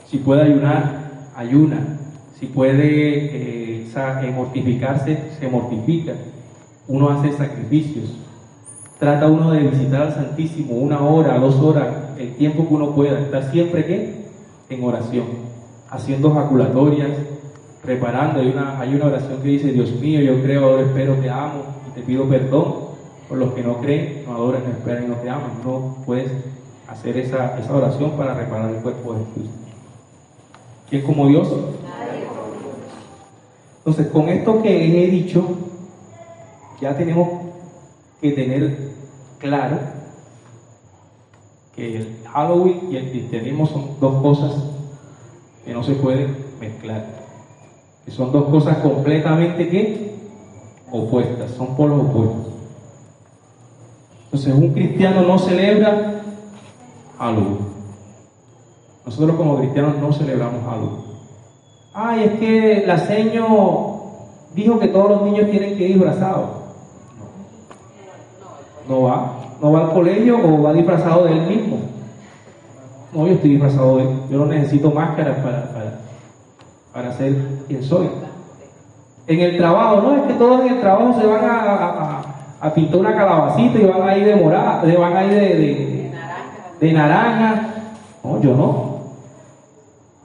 Si 0.09 0.17
puede 0.17 0.41
ayunar, 0.41 1.29
ayuna. 1.35 1.99
Si 2.39 2.47
puede 2.47 2.73
eh, 2.73 4.31
mortificarse, 4.35 5.17
se 5.39 5.47
mortifica. 5.47 6.13
Uno 6.87 7.09
hace 7.09 7.33
sacrificios 7.33 8.17
Trata 9.01 9.25
uno 9.25 9.49
de 9.49 9.61
visitar 9.61 10.03
al 10.03 10.13
Santísimo 10.13 10.75
una 10.75 11.01
hora, 11.01 11.39
dos 11.39 11.55
horas, 11.55 11.87
el 12.19 12.35
tiempo 12.35 12.67
que 12.67 12.73
uno 12.75 12.91
pueda. 12.93 13.19
Estar 13.19 13.49
siempre 13.49 13.83
¿qué? 13.83 14.27
en 14.69 14.83
oración, 14.83 15.25
haciendo 15.89 16.29
jaculatorias, 16.29 17.09
preparando. 17.81 18.41
Hay 18.41 18.49
una, 18.49 18.79
hay 18.79 18.93
una 18.93 19.05
oración 19.07 19.41
que 19.41 19.47
dice, 19.47 19.71
Dios 19.71 19.91
mío, 19.93 20.21
yo 20.21 20.43
creo, 20.43 20.65
ahora 20.65 20.83
espero, 20.83 21.15
te 21.15 21.31
amo 21.31 21.63
y 21.89 21.95
te 21.95 22.01
pido 22.01 22.29
perdón 22.29 22.75
por 23.27 23.39
los 23.39 23.53
que 23.53 23.63
no 23.63 23.77
creen, 23.77 24.23
no 24.27 24.35
adoran, 24.35 24.65
no 24.65 24.69
esperan 24.69 25.05
y 25.05 25.07
no 25.07 25.15
te 25.15 25.29
aman. 25.31 25.51
No 25.65 25.97
puedes 26.05 26.31
hacer 26.87 27.17
esa, 27.17 27.57
esa 27.57 27.75
oración 27.75 28.11
para 28.11 28.35
reparar 28.35 28.69
el 28.69 28.83
cuerpo 28.83 29.13
de 29.13 29.25
Jesús. 29.25 29.49
¿Quién 30.91 31.01
como 31.01 31.27
Dios? 31.27 31.51
Entonces, 33.79 34.11
con 34.11 34.29
esto 34.29 34.61
que 34.61 35.05
he 35.05 35.09
dicho, 35.09 35.43
ya 36.79 36.95
tenemos 36.95 37.50
que 38.21 38.31
tener 38.31 38.77
claro 39.39 39.79
que 41.75 41.97
el 41.97 42.17
Halloween 42.31 42.79
y 42.91 42.97
el 42.97 43.09
cristianismo 43.09 43.65
son 43.65 43.99
dos 43.99 44.21
cosas 44.21 44.53
que 45.65 45.73
no 45.73 45.83
se 45.83 45.93
pueden 45.93 46.35
mezclar. 46.59 47.05
Que 48.05 48.11
son 48.11 48.31
dos 48.31 48.45
cosas 48.49 48.77
completamente 48.77 49.67
¿qué? 49.69 50.11
opuestas, 50.91 51.51
son 51.51 51.75
polos 51.75 52.01
opuestos. 52.01 52.53
Entonces 54.25 54.53
un 54.53 54.73
cristiano 54.73 55.23
no 55.23 55.39
celebra 55.39 56.21
Halloween. 57.17 57.71
Nosotros 59.05 59.35
como 59.35 59.57
cristianos 59.57 59.97
no 59.97 60.13
celebramos 60.13 60.63
Halloween. 60.63 61.01
Ay, 61.93 62.23
es 62.23 62.39
que 62.39 62.83
la 62.85 62.97
seño 62.99 64.01
dijo 64.53 64.79
que 64.79 64.87
todos 64.87 65.09
los 65.09 65.21
niños 65.23 65.49
tienen 65.49 65.75
que 65.77 65.87
ir 65.87 65.95
disfrazados 65.95 66.60
no 68.91 69.03
va, 69.03 69.31
no 69.61 69.71
va 69.71 69.81
al 69.85 69.93
colegio 69.93 70.37
o 70.37 70.61
va 70.61 70.73
disfrazado 70.73 71.23
de 71.25 71.31
él 71.31 71.47
mismo. 71.47 71.77
No, 73.13 73.25
yo 73.25 73.33
estoy 73.33 73.51
disfrazado 73.51 73.97
de 73.97 74.03
él, 74.03 74.09
yo 74.29 74.37
no 74.37 74.45
necesito 74.45 74.91
máscaras 74.91 75.37
para, 75.37 75.63
para, 75.71 75.99
para 76.93 77.13
ser 77.13 77.35
quien 77.67 77.83
soy. 77.83 78.09
En 79.27 79.39
el 79.39 79.57
trabajo, 79.57 80.01
no, 80.01 80.15
es 80.15 80.23
que 80.23 80.33
todos 80.33 80.61
en 80.61 80.73
el 80.73 80.81
trabajo 80.81 81.19
se 81.19 81.25
van 81.25 81.45
a, 81.45 82.21
a, 82.59 82.73
pintar 82.73 82.99
una 82.99 83.15
calabacita 83.15 83.79
y 83.79 83.85
van 83.85 84.07
a 84.07 84.17
ir 84.17 84.25
de 84.25 84.35
morada, 84.35 84.83
van 84.99 85.17
a 85.17 85.25
ir 85.25 85.33
de, 85.33 86.11
de, 86.79 86.93
naranja. 86.93 87.67
No, 88.23 88.41
yo 88.41 88.55
no. 88.55 88.91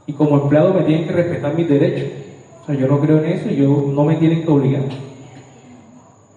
Y 0.06 0.12
como 0.12 0.42
empleado 0.42 0.74
me 0.74 0.82
tienen 0.82 1.06
que 1.06 1.12
respetar 1.12 1.54
mis 1.54 1.68
derechos. 1.68 2.08
O 2.62 2.66
sea, 2.66 2.74
yo 2.74 2.88
no 2.88 2.98
creo 3.00 3.18
en 3.18 3.26
eso 3.26 3.48
y 3.48 3.56
yo 3.56 3.84
no 3.94 4.04
me 4.04 4.16
tienen 4.16 4.44
que 4.44 4.50
obligar. 4.50 4.82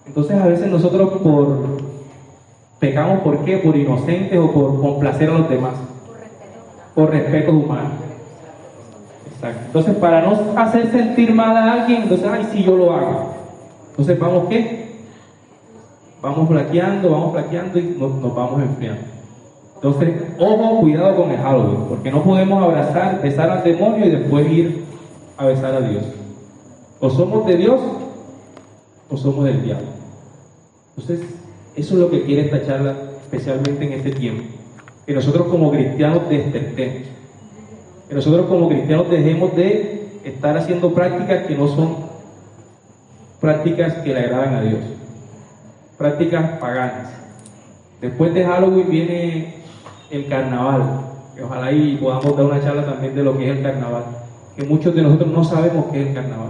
Entonces 0.06 0.40
a 0.40 0.48
veces 0.48 0.68
nosotros 0.68 1.22
por 1.22 1.90
Pecamos 2.80 3.20
por 3.20 3.44
qué? 3.44 3.58
Por 3.58 3.76
inocentes 3.76 4.40
o 4.40 4.52
por 4.52 4.80
complacer 4.80 5.30
a 5.30 5.40
los 5.40 5.50
demás. 5.50 5.74
Por 6.96 7.12
respeto 7.12 7.52
humano. 7.52 7.92
Exacto. 9.34 9.62
Entonces, 9.66 9.96
para 9.96 10.22
no 10.22 10.58
hacer 10.58 10.92
sentir 10.92 11.34
mal 11.34 11.56
a 11.56 11.74
alguien, 11.74 12.04
entonces, 12.04 12.28
ay, 12.32 12.48
sí, 12.52 12.64
yo 12.64 12.78
lo 12.78 12.94
hago. 12.94 13.34
Entonces, 13.92 14.18
¿vamos 14.18 14.48
qué? 14.50 14.90
Vamos 16.22 16.48
flaqueando, 16.48 17.10
vamos 17.10 17.32
flaqueando 17.34 17.80
y 17.80 17.98
nos, 18.00 18.22
vamos 18.36 18.62
enfriando. 18.62 19.02
Entonces, 19.76 20.14
ojo, 20.38 20.80
cuidado 20.82 21.16
con 21.16 21.32
el 21.32 21.38
Halloween, 21.38 21.86
porque 21.88 22.12
no 22.12 22.24
podemos 22.24 22.62
abrazar, 22.62 23.22
besar 23.22 23.50
al 23.50 23.64
demonio 23.64 24.06
y 24.06 24.10
después 24.10 24.52
ir 24.52 24.84
a 25.38 25.46
besar 25.46 25.74
a 25.76 25.82
Dios. 25.82 26.04
O 27.00 27.10
somos 27.10 27.46
de 27.46 27.56
Dios 27.56 27.80
o 29.10 29.18
somos 29.18 29.46
del 29.46 29.64
diablo. 29.64 29.88
Entonces, 30.98 31.39
eso 31.76 31.94
es 31.94 32.00
lo 32.00 32.10
que 32.10 32.24
quiere 32.24 32.46
esta 32.46 32.66
charla, 32.66 32.96
especialmente 33.22 33.86
en 33.86 33.94
este 33.94 34.12
tiempo. 34.12 34.44
Que 35.06 35.14
nosotros 35.14 35.48
como 35.48 35.72
cristianos 35.72 36.28
despertemos. 36.30 37.08
Que 38.08 38.16
nosotros 38.16 38.48
como 38.48 38.70
cristianos 38.70 39.10
dejemos 39.10 39.56
de 39.56 40.20
estar 40.24 40.58
haciendo 40.58 40.94
prácticas 40.94 41.46
que 41.48 41.56
no 41.56 41.68
son 41.68 41.98
prácticas 43.40 43.94
que 43.96 44.14
le 44.14 44.20
agradan 44.20 44.56
a 44.56 44.62
Dios. 44.62 44.80
Prácticas 45.98 46.60
paganas. 46.60 47.10
Después 48.02 48.34
de 48.34 48.46
Halloween 48.46 48.90
viene 48.90 49.56
el 50.10 50.28
carnaval. 50.28 50.84
Que 51.36 51.44
ojalá 51.44 51.68
ahí 51.68 51.98
podamos 52.02 52.36
dar 52.36 52.46
una 52.46 52.62
charla 52.62 52.86
también 52.86 53.16
de 53.16 53.24
lo 53.24 53.38
que 53.38 53.50
es 53.50 53.58
el 53.58 53.64
carnaval. 53.64 54.04
Que 54.56 54.64
muchos 54.64 54.94
de 54.94 55.02
nosotros 55.02 55.32
no 55.32 55.44
sabemos 55.44 55.86
qué 55.92 56.02
es 56.02 56.08
el 56.08 56.14
carnaval. 56.14 56.50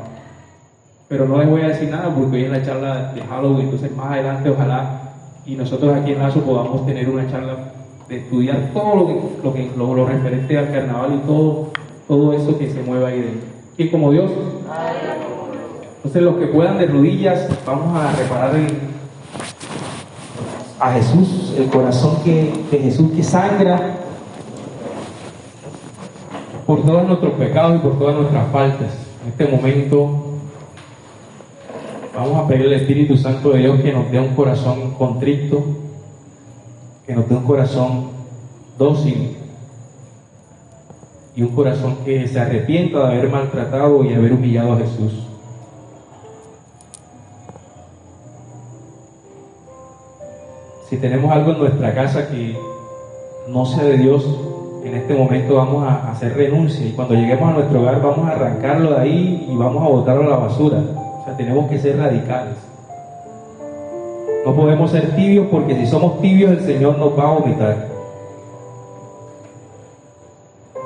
Pero 1.07 1.25
no 1.27 1.37
les 1.37 1.49
voy 1.49 1.61
a 1.61 1.69
decir 1.69 1.89
nada 1.89 2.13
porque 2.13 2.37
hoy 2.37 2.43
es 2.43 2.51
la 2.51 2.63
charla 2.63 3.13
de 3.13 3.21
Halloween. 3.21 3.65
Entonces 3.65 3.95
más 3.95 4.11
adelante 4.11 4.49
ojalá 4.49 5.08
y 5.49 5.55
nosotros 5.55 5.95
aquí 5.95 6.11
en 6.11 6.19
Lazo 6.19 6.41
podamos 6.41 6.85
tener 6.85 7.09
una 7.09 7.27
charla 7.27 7.55
de 8.07 8.17
estudiar 8.17 8.69
todo 8.71 8.95
lo 9.43 9.51
que, 9.51 9.71
lo, 9.75 10.05
referente 10.05 10.55
al 10.55 10.71
carnaval 10.71 11.15
y 11.15 11.27
todo, 11.27 11.69
todo 12.07 12.33
eso 12.33 12.55
que 12.59 12.69
se 12.69 12.83
mueva 12.83 13.07
ahí 13.07 13.19
dentro. 13.21 13.49
Y 13.75 13.89
como 13.89 14.11
Dios. 14.11 14.29
Entonces 15.95 16.21
los 16.21 16.35
que 16.35 16.45
puedan 16.45 16.77
de 16.77 16.85
rodillas, 16.85 17.49
vamos 17.65 17.97
a 17.99 18.11
reparar 18.15 18.51
a 20.79 20.93
Jesús, 20.93 21.55
el 21.57 21.65
corazón 21.65 22.17
que, 22.23 22.53
de 22.69 22.77
Jesús 22.77 23.11
que 23.15 23.23
sangra 23.23 23.95
por 26.67 26.85
todos 26.85 27.07
nuestros 27.07 27.33
pecados 27.33 27.77
y 27.77 27.79
por 27.79 27.97
todas 27.97 28.15
nuestras 28.17 28.51
faltas. 28.51 28.93
En 29.23 29.29
este 29.29 29.47
momento 29.47 30.28
Vamos 32.15 32.43
a 32.43 32.47
pedir 32.47 32.65
al 32.65 32.73
Espíritu 32.73 33.15
Santo 33.15 33.51
de 33.51 33.59
Dios 33.59 33.81
que 33.81 33.93
nos 33.93 34.09
dé 34.11 34.19
un 34.19 34.35
corazón 34.35 34.91
contrito, 34.97 35.63
que 37.05 37.13
nos 37.13 37.29
dé 37.29 37.35
un 37.35 37.43
corazón 37.43 38.09
dócil 38.77 39.37
y 41.35 41.43
un 41.43 41.49
corazón 41.49 41.97
que 42.03 42.27
se 42.27 42.39
arrepienta 42.39 42.99
de 42.99 43.05
haber 43.05 43.29
maltratado 43.29 44.03
y 44.03 44.13
haber 44.13 44.33
humillado 44.33 44.73
a 44.73 44.77
Jesús. 44.77 45.27
Si 50.89 50.97
tenemos 50.97 51.31
algo 51.31 51.51
en 51.51 51.59
nuestra 51.59 51.93
casa 51.93 52.27
que 52.27 52.57
no 53.47 53.65
sea 53.67 53.83
de 53.83 53.97
Dios, 53.97 54.25
en 54.83 54.95
este 54.95 55.13
momento 55.13 55.55
vamos 55.55 55.87
a 55.87 56.09
hacer 56.09 56.35
renuncia 56.35 56.87
y 56.87 56.93
cuando 56.93 57.13
lleguemos 57.13 57.49
a 57.49 57.53
nuestro 57.53 57.81
hogar 57.81 58.01
vamos 58.01 58.27
a 58.27 58.31
arrancarlo 58.31 58.95
de 58.95 58.97
ahí 58.97 59.47
y 59.47 59.55
vamos 59.55 59.83
a 59.83 59.89
botarlo 59.89 60.23
a 60.23 60.29
la 60.29 60.37
basura 60.37 60.98
tenemos 61.37 61.69
que 61.69 61.79
ser 61.79 61.97
radicales. 61.97 62.55
No 64.45 64.55
podemos 64.55 64.91
ser 64.91 65.15
tibios 65.15 65.47
porque 65.51 65.75
si 65.75 65.85
somos 65.85 66.21
tibios 66.21 66.51
el 66.51 66.61
Señor 66.61 66.97
nos 66.97 67.17
va 67.17 67.23
a 67.23 67.33
vomitar. 67.33 67.87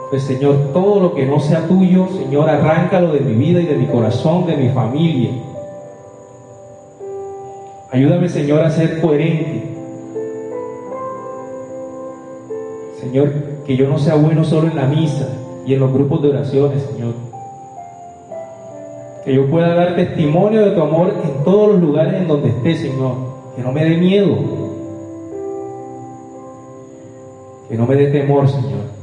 Pues 0.09 0.23
Señor, 0.23 0.71
todo 0.73 0.99
lo 0.99 1.15
que 1.15 1.25
no 1.25 1.39
sea 1.39 1.67
tuyo, 1.67 2.07
Señor, 2.07 2.49
arráncalo 2.49 3.13
de 3.13 3.21
mi 3.21 3.33
vida 3.33 3.61
y 3.61 3.65
de 3.65 3.75
mi 3.75 3.87
corazón, 3.87 4.45
de 4.45 4.57
mi 4.57 4.69
familia. 4.69 5.31
Ayúdame, 7.91 8.29
Señor, 8.29 8.61
a 8.61 8.69
ser 8.69 9.01
coherente. 9.01 9.63
Señor, 12.99 13.31
que 13.65 13.75
yo 13.75 13.87
no 13.87 13.97
sea 13.99 14.15
bueno 14.15 14.43
solo 14.43 14.67
en 14.67 14.75
la 14.75 14.85
misa 14.85 15.27
y 15.65 15.73
en 15.73 15.79
los 15.79 15.91
grupos 15.93 16.21
de 16.21 16.29
oraciones, 16.29 16.83
Señor 16.83 17.32
que 19.25 19.33
yo 19.33 19.49
pueda 19.49 19.73
dar 19.73 19.95
testimonio 19.95 20.65
de 20.65 20.71
tu 20.71 20.81
amor 20.81 21.13
en 21.23 21.43
todos 21.43 21.73
los 21.73 21.81
lugares 21.81 22.13
en 22.15 22.27
donde 22.27 22.49
esté, 22.49 22.75
Señor. 22.75 23.15
Que 23.55 23.61
no 23.61 23.71
me 23.71 23.85
dé 23.85 23.97
miedo. 23.97 24.35
Que 27.69 27.77
no 27.77 27.85
me 27.85 27.95
dé 27.95 28.07
temor, 28.07 28.49
Señor. 28.49 28.93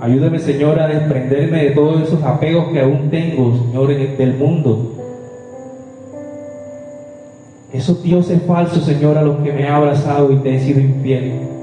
Ayúdame, 0.00 0.38
Señor, 0.38 0.78
a 0.80 0.88
desprenderme 0.88 1.64
de 1.64 1.70
todos 1.70 2.02
esos 2.02 2.22
apegos 2.22 2.66
que 2.72 2.80
aún 2.80 3.08
tengo, 3.10 3.56
Señor, 3.56 3.88
del 3.88 4.34
mundo. 4.34 4.92
Esos 7.72 8.02
dioses 8.02 8.42
falsos, 8.42 8.84
Señor, 8.84 9.16
a 9.16 9.22
los 9.22 9.36
que 9.38 9.52
me 9.52 9.62
he 9.62 9.68
abrazado 9.68 10.30
y 10.32 10.36
te 10.36 10.56
he 10.56 10.60
sido 10.60 10.80
infiel. 10.80 11.53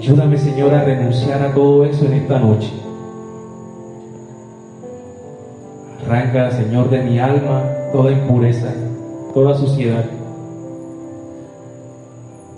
Ayúdame, 0.00 0.38
Señor, 0.38 0.72
a 0.72 0.82
renunciar 0.82 1.42
a 1.42 1.52
todo 1.52 1.84
eso 1.84 2.06
en 2.06 2.14
esta 2.14 2.38
noche. 2.38 2.72
Arranca, 6.06 6.50
Señor, 6.52 6.88
de 6.88 7.02
mi 7.02 7.18
alma 7.18 7.64
toda 7.92 8.10
impureza, 8.10 8.72
toda 9.34 9.54
suciedad. 9.54 10.06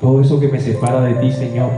Todo 0.00 0.20
eso 0.20 0.38
que 0.38 0.46
me 0.46 0.60
separa 0.60 1.00
de 1.00 1.14
ti, 1.14 1.32
Señor. 1.32 1.70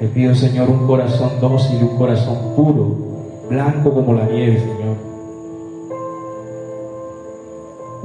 Te 0.00 0.08
pido, 0.08 0.34
Señor, 0.34 0.68
un 0.68 0.84
corazón 0.84 1.30
dócil, 1.40 1.80
un 1.80 1.96
corazón 1.96 2.38
puro, 2.56 2.96
blanco 3.48 3.94
como 3.94 4.14
la 4.14 4.24
nieve, 4.24 4.58
Señor 4.58 5.15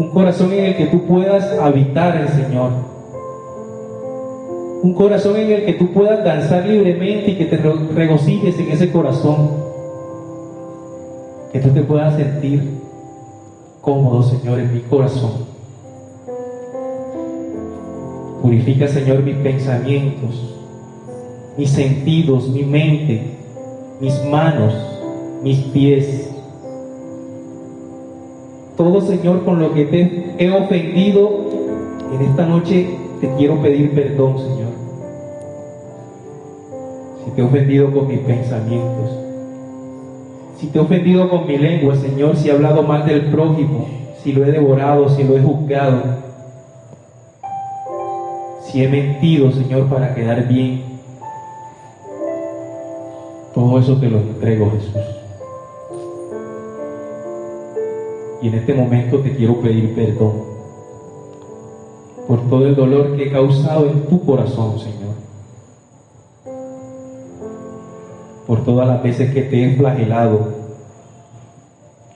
un 0.01 0.09
corazón 0.09 0.51
en 0.51 0.65
el 0.65 0.77
que 0.77 0.87
tú 0.87 1.05
puedas 1.05 1.59
habitar 1.59 2.17
el 2.17 2.29
Señor. 2.29 2.71
Un 4.81 4.95
corazón 4.95 5.37
en 5.37 5.51
el 5.51 5.63
que 5.63 5.73
tú 5.73 5.93
puedas 5.93 6.25
danzar 6.25 6.65
libremente 6.65 7.29
y 7.29 7.35
que 7.35 7.45
te 7.45 7.57
regocijes 7.57 8.57
en 8.57 8.71
ese 8.71 8.91
corazón. 8.91 9.51
Que 11.53 11.59
tú 11.59 11.69
te 11.69 11.83
puedas 11.83 12.15
sentir 12.15 12.79
cómodo, 13.79 14.23
Señor, 14.23 14.59
en 14.59 14.73
mi 14.73 14.79
corazón. 14.79 15.33
Purifica, 18.41 18.87
Señor, 18.87 19.21
mis 19.21 19.35
pensamientos, 19.35 20.55
mis 21.57 21.69
sentidos, 21.69 22.49
mi 22.49 22.63
mente, 22.63 23.21
mis 23.99 24.19
manos, 24.25 24.73
mis 25.43 25.59
pies 25.59 26.30
todo, 28.83 28.99
Señor, 29.01 29.45
con 29.45 29.59
lo 29.59 29.75
que 29.75 29.85
te 29.85 30.33
he 30.39 30.49
ofendido, 30.49 31.29
en 32.15 32.21
esta 32.23 32.47
noche 32.47 32.97
te 33.21 33.31
quiero 33.35 33.61
pedir 33.61 33.91
perdón, 33.91 34.39
Señor. 34.39 34.71
Si 37.23 37.29
te 37.31 37.41
he 37.41 37.43
ofendido 37.43 37.93
con 37.93 38.07
mis 38.07 38.17
pensamientos, 38.21 39.11
si 40.57 40.65
te 40.65 40.79
he 40.79 40.81
ofendido 40.81 41.29
con 41.29 41.45
mi 41.45 41.59
lengua, 41.59 41.95
Señor, 41.95 42.35
si 42.35 42.49
he 42.49 42.53
hablado 42.53 42.81
mal 42.81 43.05
del 43.05 43.25
prójimo, 43.25 43.85
si 44.23 44.33
lo 44.33 44.43
he 44.43 44.51
devorado, 44.51 45.09
si 45.09 45.23
lo 45.25 45.37
he 45.37 45.41
juzgado, 45.43 46.01
si 48.63 48.83
he 48.83 48.87
mentido, 48.87 49.51
Señor, 49.51 49.85
para 49.89 50.15
quedar 50.15 50.47
bien, 50.47 50.81
todo 53.53 53.77
eso 53.77 53.95
te 53.97 54.09
lo 54.09 54.17
entrego, 54.17 54.71
Jesús. 54.71 55.20
Y 58.41 58.47
en 58.47 58.55
este 58.55 58.73
momento 58.73 59.19
te 59.19 59.35
quiero 59.35 59.61
pedir 59.61 59.93
perdón 59.93 60.51
por 62.31 62.47
todo 62.49 62.65
el 62.65 62.75
dolor 62.75 63.17
que 63.17 63.23
he 63.23 63.29
causado 63.31 63.87
en 63.87 64.03
tu 64.03 64.25
corazón, 64.25 64.79
Señor. 64.79 65.15
Por 68.47 68.63
todas 68.63 68.87
las 68.87 69.03
veces 69.03 69.33
que 69.33 69.41
te 69.41 69.65
he 69.65 69.75
flagelado. 69.75 70.39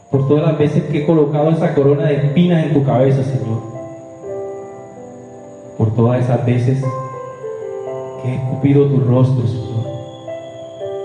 Por 0.09 0.25
todas 0.29 0.45
las 0.45 0.57
veces 0.57 0.83
que 0.83 0.99
he 0.99 1.05
colocado 1.05 1.49
esa 1.49 1.75
corona 1.75 2.05
de 2.05 2.15
espinas 2.15 2.65
en 2.65 2.73
tu 2.73 2.85
cabeza, 2.85 3.23
Señor. 3.23 3.59
Por 5.77 5.93
todas 5.95 6.23
esas 6.23 6.45
veces 6.45 6.81
que 8.21 8.29
he 8.29 8.35
escupido 8.35 8.87
tu 8.87 9.01
rostro, 9.01 9.45
Señor. 9.45 9.85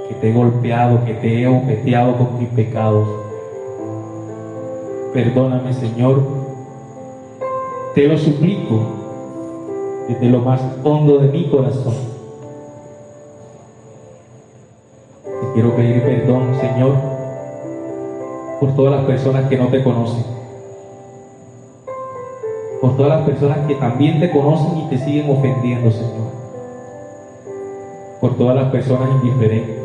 Que 0.08 0.14
te 0.14 0.30
he 0.30 0.32
golpeado, 0.32 1.04
que 1.04 1.14
te 1.14 1.42
he 1.42 1.48
ojeteado 1.48 2.16
con 2.16 2.38
mis 2.38 2.48
pecados. 2.50 3.19
Perdóname, 5.12 5.72
Señor. 5.74 6.22
Te 7.96 8.06
lo 8.06 8.16
suplico 8.16 8.80
desde 10.08 10.26
lo 10.26 10.38
más 10.38 10.60
hondo 10.84 11.18
de 11.18 11.28
mi 11.28 11.50
corazón. 11.50 11.94
Te 15.24 15.52
quiero 15.54 15.74
pedir 15.74 16.02
perdón, 16.02 16.54
Señor, 16.60 16.92
por 18.60 18.74
todas 18.76 18.92
las 18.92 19.04
personas 19.04 19.48
que 19.48 19.56
no 19.56 19.66
te 19.66 19.82
conocen. 19.82 20.24
Por 22.80 22.96
todas 22.96 23.18
las 23.18 23.28
personas 23.28 23.58
que 23.66 23.74
también 23.74 24.20
te 24.20 24.30
conocen 24.30 24.78
y 24.78 24.88
te 24.90 24.98
siguen 24.98 25.28
ofendiendo, 25.28 25.90
Señor. 25.90 26.30
Por 28.20 28.36
todas 28.36 28.54
las 28.54 28.70
personas 28.70 29.10
indiferentes. 29.22 29.76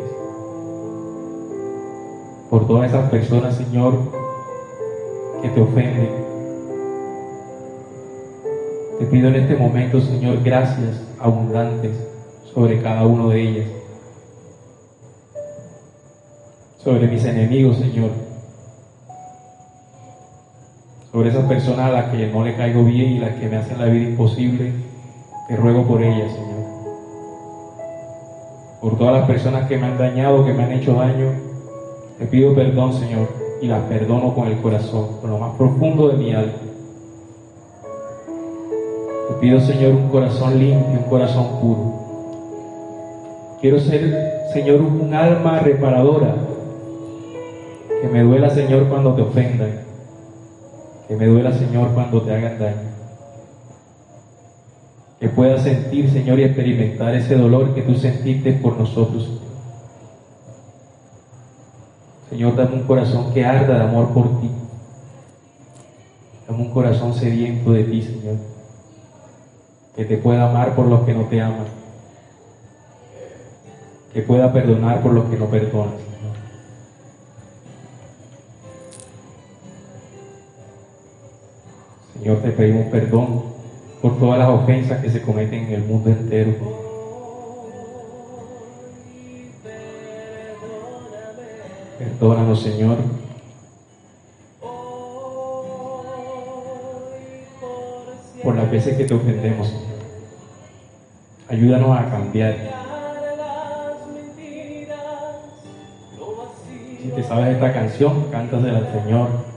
Por 2.48 2.66
todas 2.68 2.90
esas 2.90 3.10
personas, 3.10 3.56
Señor, 3.56 4.25
que 5.42 5.48
te 5.48 5.60
ofenden. 5.60 6.10
Te 8.98 9.06
pido 9.06 9.28
en 9.28 9.36
este 9.36 9.56
momento, 9.56 10.00
Señor, 10.00 10.42
gracias 10.42 11.02
abundantes 11.18 11.92
sobre 12.54 12.80
cada 12.80 13.06
uno 13.06 13.28
de 13.28 13.40
ellas. 13.40 13.66
sobre 16.86 17.08
mis 17.08 17.24
enemigos, 17.24 17.78
Señor. 17.78 18.10
Sobre 21.10 21.30
esas 21.30 21.44
personas 21.46 21.86
a 21.86 21.90
las 21.90 22.10
que 22.12 22.28
no 22.28 22.44
le 22.44 22.54
caigo 22.54 22.84
bien 22.84 23.10
y 23.10 23.18
las 23.18 23.34
que 23.34 23.48
me 23.48 23.56
hacen 23.56 23.80
la 23.80 23.86
vida 23.86 24.10
imposible, 24.10 24.70
te 25.48 25.56
ruego 25.56 25.84
por 25.84 26.00
ellas, 26.00 26.32
Señor. 26.32 26.64
Por 28.80 28.98
todas 28.98 29.14
las 29.14 29.26
personas 29.26 29.66
que 29.66 29.78
me 29.78 29.86
han 29.86 29.98
dañado, 29.98 30.44
que 30.44 30.54
me 30.54 30.62
han 30.62 30.70
hecho 30.74 30.94
daño, 30.94 31.32
te 32.20 32.26
pido 32.26 32.54
perdón, 32.54 32.92
Señor, 32.92 33.30
y 33.60 33.66
las 33.66 33.82
perdono 33.84 34.34
con 34.34 34.48
el 34.48 34.60
corazón, 34.60 35.18
con 35.20 35.30
lo 35.30 35.38
más 35.38 35.56
profundo 35.56 36.08
de 36.08 36.16
mi 36.16 36.32
alma. 36.32 36.52
Te 39.28 39.34
pido, 39.40 39.60
Señor, 39.60 39.92
un 39.92 40.08
corazón 40.08 40.58
limpio, 40.58 41.00
un 41.02 41.08
corazón 41.08 41.60
puro. 41.60 42.06
Quiero 43.60 43.80
ser, 43.80 44.48
Señor, 44.52 44.80
un 44.80 45.12
alma 45.14 45.58
reparadora. 45.60 46.34
Que 48.00 48.08
me 48.08 48.22
duela, 48.22 48.50
Señor, 48.50 48.88
cuando 48.88 49.14
te 49.14 49.22
ofendan. 49.22 49.80
Que 51.08 51.16
me 51.16 51.26
duela, 51.26 51.52
Señor, 51.52 51.88
cuando 51.94 52.22
te 52.22 52.34
hagan 52.34 52.58
daño. 52.58 52.76
Que 55.18 55.28
pueda 55.28 55.58
sentir, 55.58 56.10
Señor, 56.10 56.38
y 56.38 56.44
experimentar 56.44 57.14
ese 57.14 57.36
dolor 57.36 57.74
que 57.74 57.82
tú 57.82 57.94
sentiste 57.94 58.52
por 58.52 58.78
nosotros. 58.78 59.40
Señor, 62.30 62.56
dame 62.56 62.74
un 62.74 62.82
corazón 62.82 63.32
que 63.32 63.44
arda 63.44 63.78
de 63.78 63.84
amor 63.84 64.12
por 64.12 64.40
ti. 64.40 64.50
Dame 66.48 66.62
un 66.62 66.72
corazón 66.72 67.14
sediento 67.14 67.72
de 67.72 67.84
ti, 67.84 68.02
Señor. 68.02 68.36
Que 69.94 70.04
te 70.04 70.16
pueda 70.16 70.48
amar 70.48 70.74
por 70.74 70.86
los 70.86 71.00
que 71.04 71.14
no 71.14 71.22
te 71.26 71.40
aman. 71.40 71.66
Que 74.12 74.22
pueda 74.22 74.52
perdonar 74.52 75.02
por 75.02 75.12
los 75.12 75.24
que 75.26 75.36
no 75.36 75.46
perdonan, 75.46 75.94
Señor. 75.94 76.36
Señor, 82.18 82.38
te 82.38 82.50
pedimos 82.50 82.86
perdón 82.86 83.42
por 84.02 84.18
todas 84.18 84.38
las 84.38 84.48
ofensas 84.48 85.00
que 85.00 85.10
se 85.10 85.22
cometen 85.22 85.66
en 85.66 85.72
el 85.74 85.84
mundo 85.84 86.10
entero. 86.10 86.85
Perdónanos, 91.98 92.62
Señor. 92.62 92.98
Por 98.42 98.54
las 98.54 98.70
veces 98.70 98.96
que 98.96 99.04
te 99.04 99.14
ofendemos. 99.14 99.72
Ayúdanos 101.48 101.98
a 101.98 102.10
cambiar. 102.10 102.54
Si 107.02 107.08
te 107.08 107.22
sabes 107.22 107.54
esta 107.54 107.72
canción, 107.72 108.24
cántasela 108.30 108.78
al 108.78 108.92
Señor. 108.92 109.55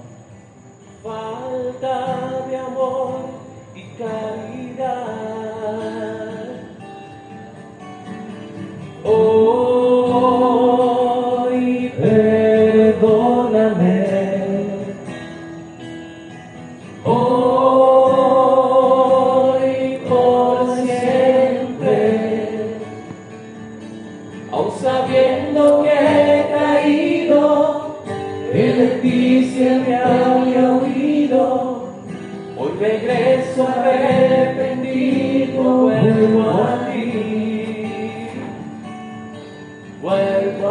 En 40.59 40.65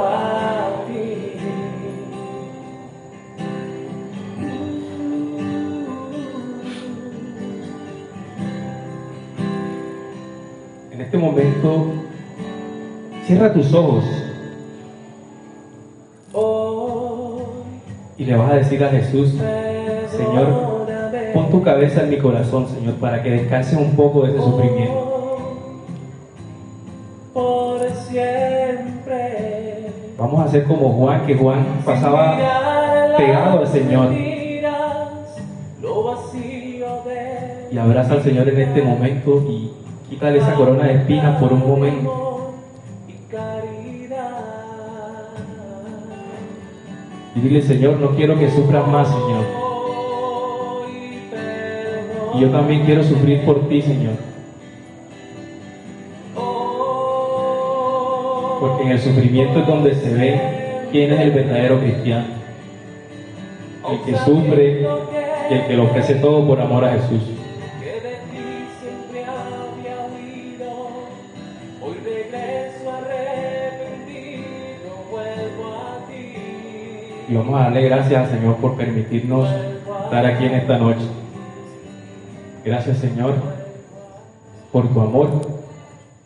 este 11.00 11.16
momento, 11.16 11.86
cierra 13.24 13.54
tus 13.54 13.72
ojos 13.72 14.04
y 18.18 18.24
le 18.24 18.36
vas 18.36 18.50
a 18.50 18.54
decir 18.56 18.84
a 18.84 18.90
Jesús, 18.90 19.30
Señor, 20.10 20.86
pon 21.32 21.50
tu 21.50 21.62
cabeza 21.62 22.02
en 22.02 22.10
mi 22.10 22.18
corazón, 22.18 22.68
Señor, 22.68 22.96
para 22.96 23.22
que 23.22 23.30
descanse 23.30 23.74
un 23.76 23.96
poco 23.96 24.26
de 24.26 24.32
ese 24.32 24.42
sufrimiento. 24.42 25.07
Vamos 30.18 30.40
a 30.40 30.44
hacer 30.44 30.64
como 30.64 30.90
Juan, 30.94 31.24
que 31.26 31.36
Juan 31.36 31.64
pasaba 31.84 32.36
pegado 33.16 33.60
al 33.60 33.68
Señor 33.68 34.12
y 37.70 37.78
abraza 37.78 38.14
al 38.14 38.22
Señor 38.22 38.48
en 38.48 38.60
este 38.60 38.82
momento 38.82 39.44
y 39.48 39.70
quítale 40.10 40.38
esa 40.38 40.54
corona 40.54 40.84
de 40.84 40.94
espinas 40.94 41.40
por 41.40 41.52
un 41.52 41.60
momento. 41.68 42.24
y 47.34 47.40
dile, 47.40 47.62
Señor, 47.62 48.00
no 48.00 48.16
quiero 48.16 48.36
que 48.36 48.50
sufras 48.50 48.88
más, 48.88 49.06
Señor. 49.06 49.44
Y 52.34 52.40
yo 52.40 52.50
también 52.50 52.84
quiero 52.84 53.04
sufrir 53.04 53.44
por 53.44 53.68
ti, 53.68 53.80
Señor. 53.82 54.14
Porque 58.60 58.82
en 58.84 58.90
el 58.90 59.00
sufrimiento 59.00 59.60
es 59.60 59.66
donde 59.66 59.94
se 59.94 60.14
ve 60.14 60.40
quién 60.90 61.12
es 61.12 61.20
el 61.20 61.30
verdadero 61.30 61.78
cristiano. 61.80 62.26
El 63.90 64.00
que 64.02 64.18
sufre 64.18 64.86
y 65.50 65.54
el 65.54 65.66
que 65.66 65.74
lo 65.74 65.84
ofrece 65.84 66.16
todo 66.16 66.46
por 66.46 66.60
amor 66.60 66.84
a 66.84 66.92
Jesús. 66.92 67.22
Y 77.30 77.34
vamos 77.34 77.60
a 77.60 77.64
darle 77.64 77.82
gracias 77.82 78.24
al 78.24 78.38
Señor 78.38 78.56
por 78.56 78.76
permitirnos 78.76 79.48
estar 80.04 80.24
aquí 80.24 80.46
en 80.46 80.54
esta 80.54 80.78
noche. 80.78 81.06
Gracias 82.64 82.98
Señor 82.98 83.34
por 84.72 84.88
tu 84.88 85.00
amor. 85.00 85.28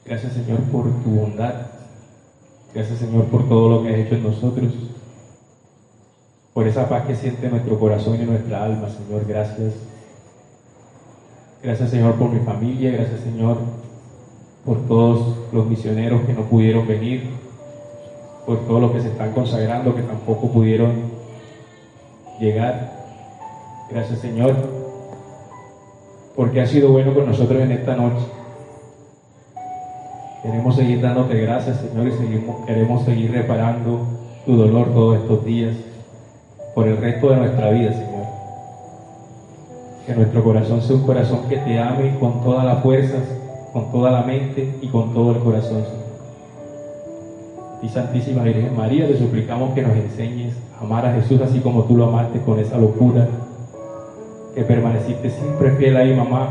Gracias 0.05 0.33
Señor 0.33 0.61
por 0.71 0.85
tu 1.03 1.11
bondad. 1.11 1.72
Gracias 2.75 2.99
Señor 2.99 3.27
por 3.27 3.49
todo 3.49 3.69
lo 3.69 3.83
que 3.83 3.91
has 3.91 3.99
hecho 3.99 4.15
en 4.15 4.23
nosotros. 4.23 4.73
Por 6.55 6.67
esa 6.67 6.89
paz 6.89 7.07
que 7.07 7.15
siente 7.15 7.49
nuestro 7.49 7.79
corazón 7.79 8.21
y 8.21 8.25
nuestra 8.25 8.65
alma, 8.65 8.89
Señor. 8.89 9.27
Gracias. 9.27 9.75
Gracias 11.63 11.91
Señor 11.91 12.15
por 12.15 12.31
mi 12.31 12.41
familia. 12.41 12.93
Gracias 12.93 13.21
Señor 13.21 13.59
por 14.65 14.87
todos 14.87 15.37
los 15.53 15.67
misioneros 15.67 16.23
que 16.23 16.33
no 16.33 16.43
pudieron 16.43 16.87
venir. 16.87 17.31
Por 18.47 18.67
todos 18.67 18.81
los 18.81 18.93
que 18.93 19.01
se 19.03 19.09
están 19.09 19.33
consagrando 19.33 19.95
que 19.95 20.03
tampoco 20.03 20.51
pudieron 20.51 20.93
llegar. 22.41 22.93
Gracias 23.91 24.19
Señor 24.21 24.57
porque 26.35 26.61
has 26.61 26.71
sido 26.71 26.91
bueno 26.91 27.15
con 27.15 27.27
nosotros 27.27 27.61
en 27.61 27.73
esta 27.73 27.95
noche. 27.97 28.25
Queremos 30.43 30.75
seguir 30.75 31.01
dándote 31.01 31.41
gracias, 31.41 31.79
Señor, 31.79 32.09
y 32.09 32.13
seguimos, 32.13 32.67
queremos 32.67 33.05
seguir 33.05 33.31
reparando 33.31 34.01
tu 34.45 34.57
dolor 34.57 34.89
todos 34.93 35.19
estos 35.19 35.45
días 35.45 35.77
por 36.75 36.89
el 36.89 36.97
resto 36.97 37.31
de 37.31 37.37
nuestra 37.37 37.71
vida, 37.71 37.93
Señor. 37.93 38.27
Que 40.05 40.15
nuestro 40.17 40.43
corazón 40.43 40.83
sea 40.83 40.97
un 40.97 41.03
corazón 41.03 41.49
que 41.49 41.59
te 41.59 41.79
ame 41.79 42.19
con 42.19 42.43
todas 42.43 42.65
las 42.65 42.83
fuerzas, 42.83 43.23
con 43.73 43.93
toda 43.93 44.11
la 44.11 44.23
mente 44.23 44.79
y 44.83 44.89
con 44.89 45.15
todo 45.15 45.31
el 45.31 45.39
corazón, 45.39 45.85
Señor. 45.85 46.03
Y 47.83 47.89
Santísima 47.89 48.43
Virgen 48.43 48.77
María, 48.77 49.07
te 49.07 49.17
suplicamos 49.17 49.75
que 49.75 49.83
nos 49.83 49.97
enseñes 49.97 50.55
a 50.77 50.85
amar 50.85 51.07
a 51.07 51.15
Jesús 51.15 51.41
así 51.41 51.61
como 51.61 51.85
tú 51.85 51.97
lo 51.97 52.09
amaste 52.09 52.41
con 52.41 52.59
esa 52.59 52.79
locura, 52.79 53.29
que 54.57 54.63
permaneciste 54.65 55.31
siempre 55.31 55.71
fiel 55.77 55.97
ahí, 55.97 56.13
mamá, 56.17 56.49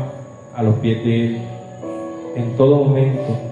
a 0.56 0.62
los 0.62 0.76
pies 0.76 1.04
de 1.04 1.26
Él, 1.26 1.38
en 2.36 2.56
todo 2.56 2.84
momento, 2.84 3.51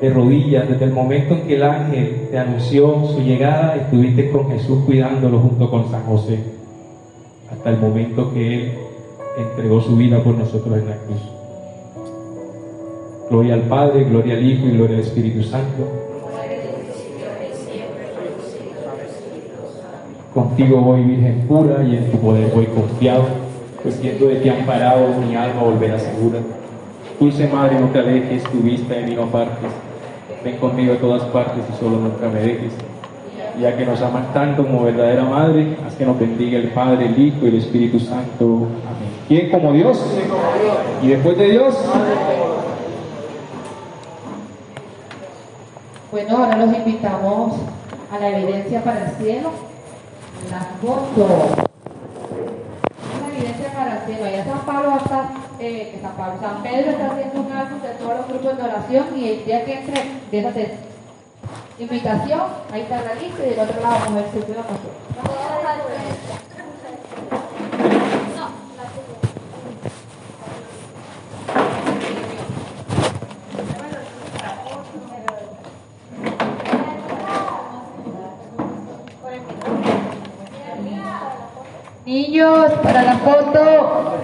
de 0.00 0.10
rodillas, 0.10 0.68
desde 0.68 0.86
el 0.86 0.92
momento 0.92 1.34
en 1.34 1.42
que 1.42 1.56
el 1.56 1.62
ángel 1.62 2.28
te 2.30 2.38
anunció 2.38 3.06
su 3.06 3.20
llegada, 3.20 3.76
estuviste 3.76 4.30
con 4.30 4.50
Jesús 4.50 4.84
cuidándolo 4.86 5.38
junto 5.40 5.70
con 5.70 5.90
San 5.90 6.04
José, 6.04 6.38
hasta 7.52 7.70
el 7.70 7.78
momento 7.78 8.32
que 8.32 8.54
Él 8.54 8.72
entregó 9.36 9.80
su 9.80 9.96
vida 9.96 10.22
por 10.22 10.36
nosotros 10.36 10.78
en 10.78 10.88
la 10.88 10.96
cruz. 10.96 11.20
Gloria 13.28 13.54
al 13.54 13.62
Padre, 13.62 14.04
gloria 14.04 14.34
al 14.34 14.44
Hijo 14.44 14.66
y 14.66 14.72
gloria 14.72 14.96
al 14.96 15.02
Espíritu 15.02 15.42
Santo. 15.42 15.86
Contigo 20.32 20.80
voy, 20.80 21.02
Virgen 21.02 21.44
pura, 21.46 21.84
y 21.84 21.96
en 21.96 22.10
tu 22.10 22.18
poder 22.18 22.50
voy 22.54 22.66
confiado, 22.66 23.24
pues 23.82 23.96
siento 23.96 24.26
de 24.26 24.36
ti 24.36 24.48
amparado, 24.48 25.08
mi 25.28 25.34
alma 25.34 25.62
volverá 25.62 25.98
segura. 25.98 26.38
Dulce 27.18 27.48
Madre, 27.48 27.78
no 27.78 27.88
te 27.88 27.98
alejes, 27.98 28.44
tu 28.44 28.60
vista 28.60 28.94
de 28.94 29.02
mí 29.02 29.14
no 29.14 29.24
apartes. 29.24 29.89
Ven 30.44 30.56
conmigo 30.56 30.94
a 30.94 30.96
todas 30.96 31.22
partes 31.24 31.64
y 31.68 31.78
solo 31.78 31.96
nunca 31.98 32.28
me 32.28 32.40
dejes. 32.40 32.72
Ya 33.60 33.76
que 33.76 33.84
nos 33.84 34.00
aman 34.00 34.32
tanto 34.32 34.64
como 34.64 34.84
verdadera 34.84 35.24
Madre, 35.24 35.76
haz 35.86 35.94
que 35.94 36.06
nos 36.06 36.18
bendiga 36.18 36.58
el 36.58 36.70
Padre, 36.70 37.06
el 37.06 37.18
Hijo 37.18 37.44
y 37.44 37.48
el 37.48 37.58
Espíritu 37.58 38.00
Santo. 38.00 38.44
Amén. 38.44 39.10
¿Quién 39.28 39.50
como 39.50 39.72
Dios? 39.72 40.02
¿Y 41.02 41.08
después 41.08 41.36
de 41.36 41.50
Dios? 41.50 41.76
Bueno, 46.10 46.38
ahora 46.38 46.56
los 46.56 46.74
invitamos 46.74 47.52
a 48.10 48.18
la 48.18 48.30
evidencia 48.30 48.82
para 48.82 49.04
el 49.04 49.10
cielo. 49.16 49.50
La 50.50 50.60
foto. 50.80 51.28
La 53.20 53.36
evidencia 53.36 53.72
para 53.72 54.00
el 54.00 54.06
cielo. 54.06 54.24
Allá 54.24 54.44
San 54.44 54.60
Pablo 54.60 54.96
está, 54.96 55.30
eh, 55.60 55.98
San 56.00 56.12
Pablo, 56.16 56.40
San 56.40 56.62
Pedro 56.62 56.90
está 56.90 57.12
haciendo 57.12 57.40
un 57.40 57.52
álbum 57.52 57.82
de 57.82 57.88
todos 57.90 58.16
los 58.16 58.28
grupos 58.28 58.56
de 58.56 58.62
oración 58.62 59.06
y 59.14 59.28
el 59.28 59.44
día 59.44 59.64
que 59.64 59.74
entre, 59.74 60.00
empieza 60.00 60.48
a 60.48 60.50
hacer 60.50 60.74
invitación, 61.78 62.40
ahí 62.72 62.82
está 62.82 63.02
la 63.02 63.14
lista 63.14 63.46
y 63.46 63.50
del 63.50 63.60
otro 63.60 63.80
lado 63.80 63.94
vamos 64.00 64.10
a 64.10 64.14
ver 64.14 64.24
si 64.32 64.38
usted 64.38 64.56
lo. 64.56 64.64
Niños, 82.06 82.72
para 82.82 83.02
la 83.02 83.18
foto. 83.18 84.19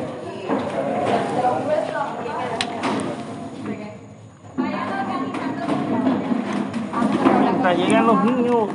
Hasta 7.97 8.03
llegan 8.03 8.07
los 8.07 8.25
niños. 8.25 8.69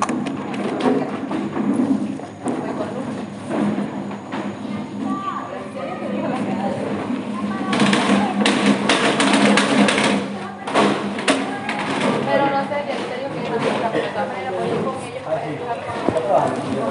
Pero 12.25 12.45
no 12.45 12.61
sé, 12.63 12.77
en 12.79 12.97
serio 13.09 13.27
que 13.31 13.41
no 13.49 13.55
sé, 13.55 13.69
pero 13.91 14.05
de 14.05 14.09
todas 14.09 14.27
maneras 14.27 14.51
voy 14.57 14.63
a 14.63 14.73
ir 14.73 14.81
con 14.83 14.95
ellos 15.03 15.21
para 15.23 15.41
ayudar. 15.41 16.81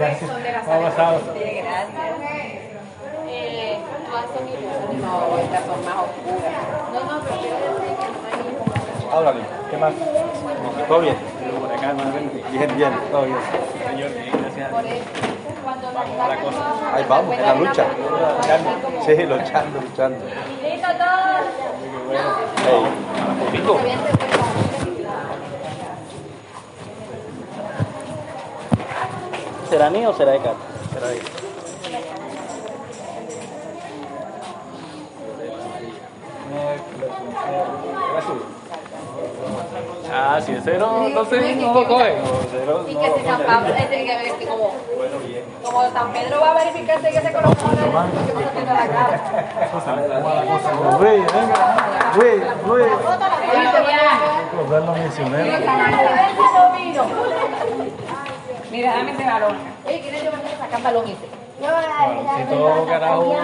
Gracias. 0.00 0.30
¿Cómo 0.64 0.76
ha 0.76 0.90
pasado? 0.90 1.20
Eh, 3.28 3.78
todas 4.08 4.26
son 4.32 4.48
ilusiones. 4.48 5.02
No, 5.02 5.38
estas 5.38 5.64
son 5.66 5.84
más 5.84 5.94
oscuras. 5.96 6.64
No, 6.92 7.00
no, 7.04 7.20
pero 7.20 7.36
quiero 7.38 7.56
decir 7.56 7.96
que 7.96 8.06
no 8.08 8.18
hay 8.28 9.16
Háblale. 9.16 9.40
¿Qué 9.70 9.76
más? 9.76 9.92
¿Todo 10.88 11.00
bien? 11.00 11.16
Por 11.60 11.72
acá, 11.72 11.92
Bien, 12.50 12.76
bien, 12.76 12.92
todo 13.10 13.24
bien. 13.24 13.38
Señor, 13.88 14.10
bien, 14.10 14.32
gracias. 14.40 14.70
por 14.70 14.86
eso. 14.86 15.04
Cuando 15.62 15.92
nos 15.92 15.94
la 15.94 16.16
sacan 16.16 16.44
cosa. 16.44 16.58
cosas, 16.58 16.94
Ahí 16.94 17.04
vamos, 17.08 17.34
en 17.34 17.42
la 17.42 17.54
lucha. 17.54 17.70
Luchando. 17.70 17.79
Sí, 19.04 19.22
luchando, 19.26 19.80
luchando. 19.80 20.24
Listo, 20.62 20.88
todos. 20.98 21.40
Hey. 22.66 23.10
¿Será 29.68 29.90
mío 29.90 30.10
o 30.10 30.14
será 30.14 30.32
de 30.32 30.38
Carlos? 30.38 30.62
Será 30.92 31.06
de 31.08 31.39
Ah, 40.22 40.38
si 40.38 40.52
es 40.52 40.60
cero, 40.62 41.04
entonces 41.06 41.56
no 41.56 41.72
lo 41.72 41.88
coge. 41.88 42.14
Cero, 42.50 42.84
Y 42.86 42.94
que 42.94 43.10
si 43.16 43.24
San 43.24 43.42
Pablo, 43.42 43.74
eh, 43.74 43.86
tiene 43.88 44.04
que 44.04 44.16
ver 44.18 44.46
como, 44.46 44.74
como 45.64 45.90
San 45.90 46.12
Pedro 46.12 46.40
va 46.42 46.50
a 46.50 46.54
verificarse 46.54 47.10
que 47.10 47.20
se 47.20 47.26
el 47.26 47.32
que 47.32 47.40
no 47.40 48.40
se 48.40 48.46
tiene 48.52 48.66
la 48.66 48.86
cara. 48.86 49.16
Luis, 51.00 51.24
venga. 51.32 51.58
Luis, 52.16 52.42
Luis. 52.66 52.86
Mira, 54.68 54.86
los 54.86 54.98
misioneros. 54.98 55.60
Mira, 58.70 58.94
dame 58.94 59.12
ese 59.12 59.24
balón. 59.24 59.56
Oye, 59.86 60.00
¿quién 60.02 60.14
es 60.14 60.22
yo 60.22 60.30
me 60.32 60.38
sacar 60.58 60.82
balón 60.82 61.04
ese? 61.08 61.28
Carajo. 62.86 63.36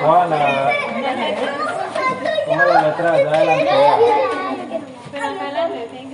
Juan. 0.00 1.83
Póngale 2.46 2.72
atrás, 2.72 3.12
adelante. 3.12 3.70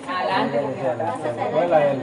Adelante. 0.09 0.59
Ponle 1.53 1.69
la 1.69 1.87
L. 1.87 2.01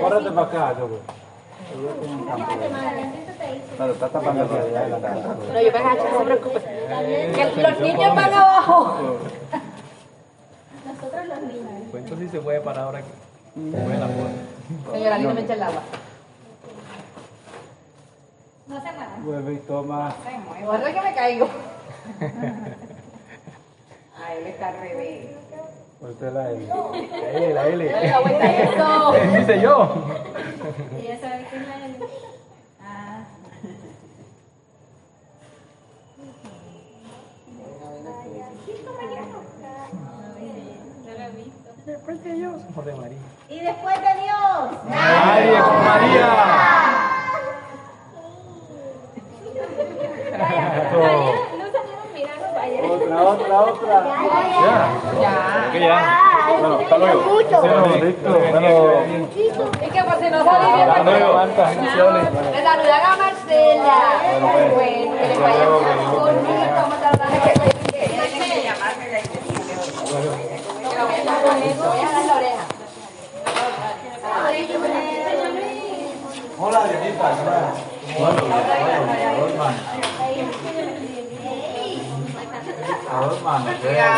Córrete 0.00 0.30
para 0.30 0.46
acá, 0.46 0.74
yo. 0.78 0.88
Claro, 3.76 3.92
está 3.92 4.08
tapando 4.08 4.44
adelante. 4.44 5.08
No, 5.52 5.60
yo 5.60 5.72
me 5.72 5.78
agacho, 5.78 6.04
no 6.12 6.18
se 6.18 6.24
preocupe. 6.24 6.60
Que 7.34 7.62
los 7.62 7.80
niños 7.80 8.14
van 8.14 8.34
abajo. 8.34 8.96
Cuento 11.90 12.16
si 12.16 12.28
se 12.28 12.40
puede 12.40 12.60
parar 12.60 12.84
ahora 12.84 12.98
aquí. 12.98 13.10
Señora, 14.92 15.18
no 15.18 15.34
me 15.34 15.40
eche 15.40 15.52
el 15.52 15.62
agua. 15.62 15.82
Vuelve 19.24 19.54
y 19.54 19.58
toma. 19.58 20.14
Guarda 20.62 20.92
que 20.92 21.00
me 21.00 21.14
caigo. 21.14 21.48
Ay, 24.26 24.38
él 24.38 24.46
está 24.46 24.68
al 24.68 24.76
revés. 24.80 25.30
Ponte 26.00 26.30
la 26.30 26.50
L. 26.50 26.66
La 26.66 27.30
L, 27.30 27.54
la 27.54 27.66
L. 27.66 27.92
Dale 27.92 28.08
la 28.08 28.20
vuelta 28.20 28.44
a 28.44 28.62
esto. 28.62 29.12
Dice 29.38 29.60
yo. 29.60 29.94
Después 41.86 42.24
de 42.24 42.32
Dios. 42.32 42.54
José 42.74 42.92
María. 42.94 43.18
Y 43.48 43.60
después 43.60 43.94
de 43.96 44.22
Dios. 44.22 44.72
María 44.88 45.62
con 45.62 45.84
María. 45.84 47.14
Otra, 52.84 53.22
otra, 53.22 53.60
otra. 53.60 54.04
Ya. 54.60 54.88
Ya. 55.20 55.72
Que 55.72 55.80
ya. 55.80 55.96
Bueno, 56.58 56.74
hasta 56.76 56.98
luego. 56.98 57.22
Bueno, 57.22 57.38
listo. 57.38 57.50
Bueno, 57.50 57.53
Es 57.64 57.72
que 59.90 60.02
por 60.04 60.18
si 60.18 60.28
no 60.30 60.44
sale 60.44 60.66
bien, 60.74 60.88
hasta 60.90 61.02
pues. 61.02 62.52
Le 62.52 62.62
a 63.04 63.16
Marcela. 63.16 63.96
Bueno, 64.40 65.16
que 65.16 65.28
le 65.28 65.36
vaya 65.38 65.68
bonito. 65.68 66.20
Vamos 66.74 66.94
a 66.94 67.10
tratar 67.10 67.28
de 67.30 67.38
que 67.40 67.52
de 67.54 67.64
ahí. 67.64 67.72
Que 67.90 68.68
a. 68.68 68.76
Hola, 76.58 76.80
Dianita. 76.84 77.26
A 83.10 83.20
dos 83.20 83.42
manos. 83.42 83.74